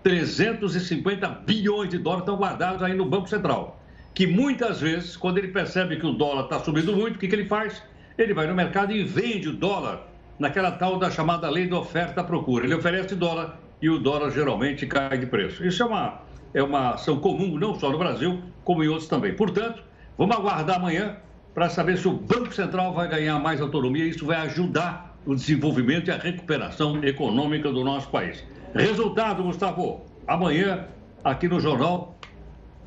350 0.02 1.28
bilhões 1.46 1.88
de 1.88 1.98
dólares 1.98 2.24
estão 2.24 2.36
guardados 2.36 2.82
aí 2.82 2.94
no 2.94 3.06
Banco 3.06 3.28
Central. 3.28 3.80
Que 4.14 4.26
muitas 4.26 4.80
vezes, 4.80 5.16
quando 5.16 5.38
ele 5.38 5.48
percebe 5.48 5.96
que 5.96 6.06
o 6.06 6.12
dólar 6.12 6.44
está 6.44 6.58
subindo 6.58 6.94
muito, 6.94 7.16
o 7.16 7.18
que, 7.18 7.26
que 7.26 7.34
ele 7.34 7.46
faz? 7.46 7.82
Ele 8.18 8.34
vai 8.34 8.46
no 8.46 8.54
mercado 8.54 8.92
e 8.92 9.02
vende 9.02 9.48
o 9.48 9.52
dólar 9.54 10.06
naquela 10.38 10.72
tal 10.72 10.98
da 10.98 11.10
chamada 11.10 11.48
lei 11.48 11.66
da 11.66 11.78
oferta-procura. 11.78 12.66
Ele 12.66 12.74
oferece 12.74 13.14
dólar 13.14 13.58
e 13.80 13.88
o 13.88 13.98
dólar 13.98 14.30
geralmente 14.30 14.86
cai 14.86 15.16
de 15.16 15.26
preço. 15.26 15.64
Isso 15.64 15.82
é 15.82 15.86
uma, 15.86 16.20
é 16.52 16.62
uma 16.62 16.90
ação 16.90 17.18
comum, 17.18 17.58
não 17.58 17.74
só 17.78 17.90
no 17.90 17.98
Brasil, 17.98 18.42
como 18.64 18.84
em 18.84 18.88
outros 18.88 19.08
também. 19.08 19.34
Portanto, 19.34 19.82
vamos 20.18 20.36
aguardar 20.36 20.76
amanhã 20.76 21.16
para 21.54 21.70
saber 21.70 21.96
se 21.96 22.06
o 22.06 22.12
Banco 22.12 22.52
Central 22.52 22.92
vai 22.92 23.08
ganhar 23.08 23.38
mais 23.38 23.60
autonomia. 23.62 24.04
Isso 24.04 24.26
vai 24.26 24.36
ajudar 24.38 25.11
o 25.26 25.34
desenvolvimento 25.34 26.08
e 26.08 26.10
a 26.10 26.16
recuperação 26.16 27.02
econômica 27.04 27.70
do 27.70 27.84
nosso 27.84 28.08
país. 28.08 28.42
Resultado, 28.74 29.42
Gustavo, 29.42 30.00
amanhã, 30.26 30.86
aqui 31.22 31.48
no 31.48 31.60
Jornal, 31.60 32.16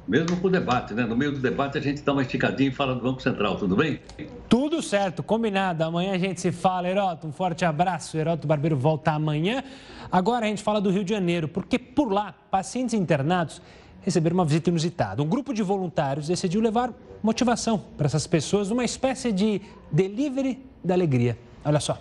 mesmo 0.08 0.38
com 0.38 0.48
o 0.48 0.52
debate, 0.52 0.94
né? 0.94 1.04
No 1.04 1.16
meio 1.16 1.32
do 1.32 1.40
debate 1.40 1.78
a 1.78 1.82
gente 1.82 2.02
dá 2.02 2.14
uma 2.14 2.22
esticadinha 2.22 2.70
e 2.70 2.72
fala 2.72 2.94
do 2.94 3.02
Banco 3.02 3.22
Central, 3.22 3.56
tudo 3.56 3.76
bem? 3.76 4.00
Tudo 4.48 4.82
certo, 4.82 5.24
combinado. 5.24 5.84
Amanhã 5.84 6.14
a 6.14 6.18
gente 6.18 6.40
se 6.40 6.52
fala, 6.52 6.88
Heroto. 6.88 7.28
Um 7.28 7.32
forte 7.32 7.66
abraço. 7.66 8.18
Heroto 8.18 8.48
Barbeiro 8.48 8.78
volta 8.78 9.12
amanhã. 9.12 9.64
Agora 10.12 10.46
a 10.46 10.50
gente 10.50 10.62
fala 10.62 10.80
do 10.80 10.92
Rio 10.92 11.04
de 11.04 11.12
Janeiro, 11.12 11.48
porque 11.48 11.80
por 11.80 12.12
lá, 12.12 12.36
pacientes 12.52 12.94
internados 12.94 13.62
receberam 14.02 14.36
uma 14.36 14.46
visita 14.46 14.70
inusitada. 14.70 15.24
Um 15.24 15.28
grupo 15.28 15.52
de 15.54 15.64
voluntários 15.64 16.28
decidiu 16.28 16.62
levar 16.62 16.94
motivação 17.24 17.82
para 17.98 18.06
essas 18.06 18.28
pessoas, 18.28 18.70
uma 18.70 18.86
espécie 18.86 19.32
de 19.32 19.60
delivery 19.92 20.64
da 20.84 20.94
alegria. 20.94 21.36
Olha 21.64 21.80
só. 21.80 21.98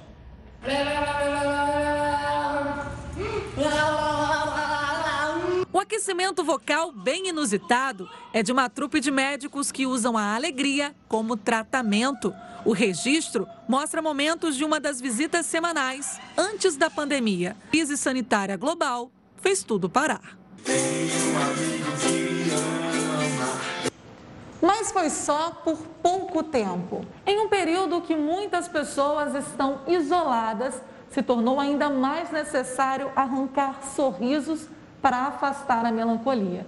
O 5.70 5.78
aquecimento 5.78 6.42
vocal 6.42 6.90
bem 6.90 7.28
inusitado 7.28 8.08
é 8.32 8.42
de 8.42 8.50
uma 8.50 8.70
trupe 8.70 8.98
de 8.98 9.10
médicos 9.10 9.70
que 9.70 9.86
usam 9.86 10.16
a 10.16 10.34
alegria 10.34 10.94
como 11.06 11.36
tratamento. 11.36 12.34
O 12.64 12.72
registro 12.72 13.46
mostra 13.68 14.00
momentos 14.00 14.56
de 14.56 14.64
uma 14.64 14.80
das 14.80 15.00
visitas 15.00 15.44
semanais 15.44 16.18
antes 16.36 16.76
da 16.76 16.88
pandemia. 16.88 17.54
Crise 17.70 17.98
sanitária 17.98 18.56
global 18.56 19.10
fez 19.42 19.62
tudo 19.62 19.90
parar. 19.90 20.38
Mas 24.64 24.90
foi 24.90 25.10
só 25.10 25.50
por 25.62 25.76
pouco 26.02 26.42
tempo. 26.42 27.04
Em 27.26 27.38
um 27.38 27.50
período 27.50 28.00
que 28.00 28.16
muitas 28.16 28.66
pessoas 28.66 29.34
estão 29.34 29.82
isoladas, 29.86 30.80
se 31.10 31.22
tornou 31.22 31.60
ainda 31.60 31.90
mais 31.90 32.30
necessário 32.30 33.12
arrancar 33.14 33.84
sorrisos 33.94 34.66
para 35.02 35.18
afastar 35.26 35.84
a 35.84 35.92
melancolia. 35.92 36.66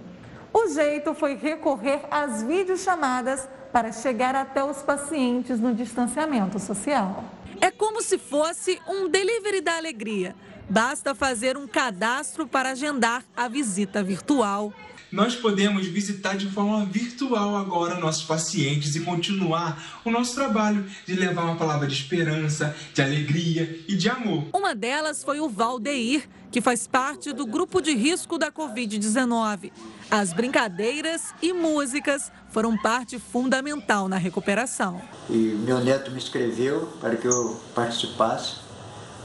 O 0.53 0.67
jeito 0.67 1.15
foi 1.15 1.37
recorrer 1.37 2.01
às 2.11 2.43
videochamadas 2.43 3.49
para 3.73 3.91
chegar 3.91 4.35
até 4.35 4.63
os 4.63 4.83
pacientes 4.83 5.59
no 5.59 5.73
distanciamento 5.73 6.59
social. 6.59 7.23
É 7.59 7.71
como 7.71 8.03
se 8.03 8.19
fosse 8.19 8.79
um 8.87 9.09
delivery 9.09 9.59
da 9.59 9.75
alegria. 9.75 10.35
Basta 10.69 11.15
fazer 11.15 11.57
um 11.57 11.67
cadastro 11.67 12.45
para 12.45 12.69
agendar 12.69 13.23
a 13.35 13.47
visita 13.47 14.03
virtual 14.03 14.71
nós 15.11 15.35
podemos 15.35 15.87
visitar 15.87 16.35
de 16.35 16.49
forma 16.49 16.85
virtual 16.85 17.55
agora 17.55 17.99
nossos 17.99 18.23
pacientes 18.23 18.95
e 18.95 19.01
continuar 19.01 20.01
o 20.03 20.11
nosso 20.11 20.35
trabalho 20.35 20.85
de 21.05 21.15
levar 21.15 21.43
uma 21.43 21.55
palavra 21.55 21.87
de 21.87 21.93
esperança, 21.93 22.75
de 22.93 23.01
alegria 23.01 23.83
e 23.87 23.95
de 23.95 24.09
amor. 24.09 24.47
Uma 24.53 24.75
delas 24.75 25.23
foi 25.23 25.39
o 25.39 25.49
Valdeir, 25.49 26.27
que 26.51 26.61
faz 26.61 26.87
parte 26.87 27.31
do 27.33 27.45
grupo 27.45 27.81
de 27.81 27.93
risco 27.93 28.37
da 28.37 28.51
Covid-19. 28.51 29.71
As 30.09 30.31
brincadeiras 30.33 31.33
e 31.41 31.51
músicas 31.53 32.31
foram 32.49 32.77
parte 32.77 33.19
fundamental 33.19 34.07
na 34.07 34.17
recuperação. 34.17 35.01
E 35.29 35.35
meu 35.35 35.83
neto 35.83 36.11
me 36.11 36.17
escreveu 36.17 36.87
para 36.99 37.15
que 37.15 37.27
eu 37.27 37.59
participasse. 37.75 38.55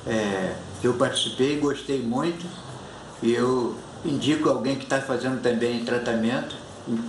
É, 0.07 0.57
eu 0.83 0.95
participei, 0.95 1.59
gostei 1.59 2.03
muito 2.03 2.45
e 3.23 3.33
eu 3.33 3.77
indico 4.05 4.49
alguém 4.49 4.77
que 4.77 4.85
está 4.85 5.01
fazendo 5.01 5.41
também 5.41 5.85
tratamento 5.85 6.57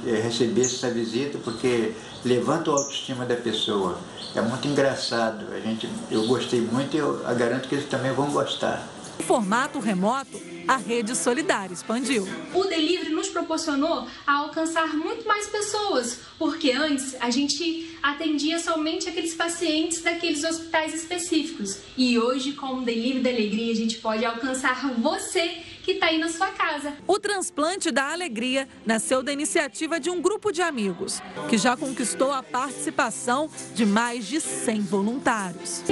é, 0.05 0.21
receber 0.21 0.61
essa 0.61 0.89
visita 0.91 1.37
porque 1.43 1.93
levanta 2.23 2.69
a 2.69 2.75
autoestima 2.75 3.25
da 3.25 3.35
pessoa. 3.35 3.97
É 4.35 4.41
muito 4.41 4.67
engraçado. 4.67 5.45
A 5.53 5.59
gente, 5.59 5.89
eu 6.11 6.25
gostei 6.27 6.61
muito 6.61 6.95
e 6.95 6.99
eu 6.99 7.21
garanto 7.35 7.67
que 7.67 7.75
eles 7.75 7.87
também 7.87 8.11
vão 8.11 8.31
gostar. 8.31 8.87
O 9.19 9.23
formato 9.23 9.79
remoto, 9.79 10.41
a 10.67 10.75
rede 10.75 11.15
solidária 11.15 11.73
expandiu. 11.73 12.27
O 12.53 12.63
delivery 12.63 13.09
nos 13.09 13.29
proporcionou 13.29 14.07
a 14.25 14.33
alcançar 14.39 14.95
muito 14.95 15.27
mais 15.27 15.47
pessoas, 15.47 16.19
porque 16.39 16.71
antes 16.71 17.15
a 17.19 17.29
gente 17.29 17.97
atendia 18.01 18.59
somente 18.59 19.07
aqueles 19.07 19.35
pacientes 19.35 20.01
daqueles 20.01 20.43
hospitais 20.43 20.93
específicos. 20.93 21.79
E 21.95 22.17
hoje, 22.17 22.53
com 22.53 22.79
o 22.79 22.81
delivery 22.81 23.19
da 23.19 23.29
alegria, 23.29 23.71
a 23.71 23.75
gente 23.75 23.97
pode 23.97 24.25
alcançar 24.25 24.91
você 24.97 25.62
que 25.83 25.91
está 25.91 26.07
aí 26.07 26.17
na 26.17 26.29
sua 26.29 26.47
casa. 26.47 26.93
O 27.05 27.19
transplante 27.19 27.91
da 27.91 28.11
alegria 28.11 28.67
nasceu 28.85 29.21
da 29.21 29.31
iniciativa 29.31 29.99
de 29.99 30.09
um 30.09 30.21
grupo 30.21 30.51
de 30.51 30.61
amigos, 30.61 31.21
que 31.49 31.57
já 31.57 31.75
conquistou 31.75 32.31
a 32.31 32.41
participação 32.41 33.49
de 33.75 33.85
mais 33.85 34.25
de 34.25 34.39
100 34.39 34.81
voluntários. 34.81 35.83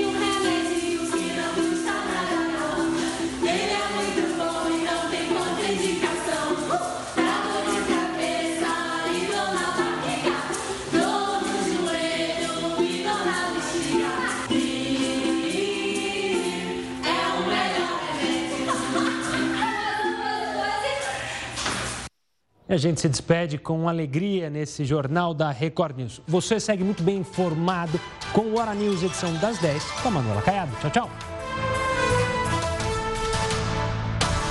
A 22.73 22.77
gente 22.77 23.01
se 23.01 23.09
despede 23.09 23.57
com 23.57 23.89
alegria 23.89 24.49
nesse 24.49 24.85
jornal 24.85 25.33
da 25.33 25.51
Record 25.51 25.97
News. 25.97 26.21
Você 26.25 26.59
segue 26.59 26.83
muito 26.83 27.03
bem 27.03 27.17
informado 27.17 27.99
com 28.31 28.41
o 28.41 28.59
Hora 28.59 28.73
News, 28.73 29.03
edição 29.03 29.33
das 29.39 29.57
10, 29.59 29.83
com 30.01 30.07
a 30.07 30.11
Manuela 30.11 30.41
Caiado. 30.41 30.71
Tchau, 30.79 30.89
tchau. 30.89 31.30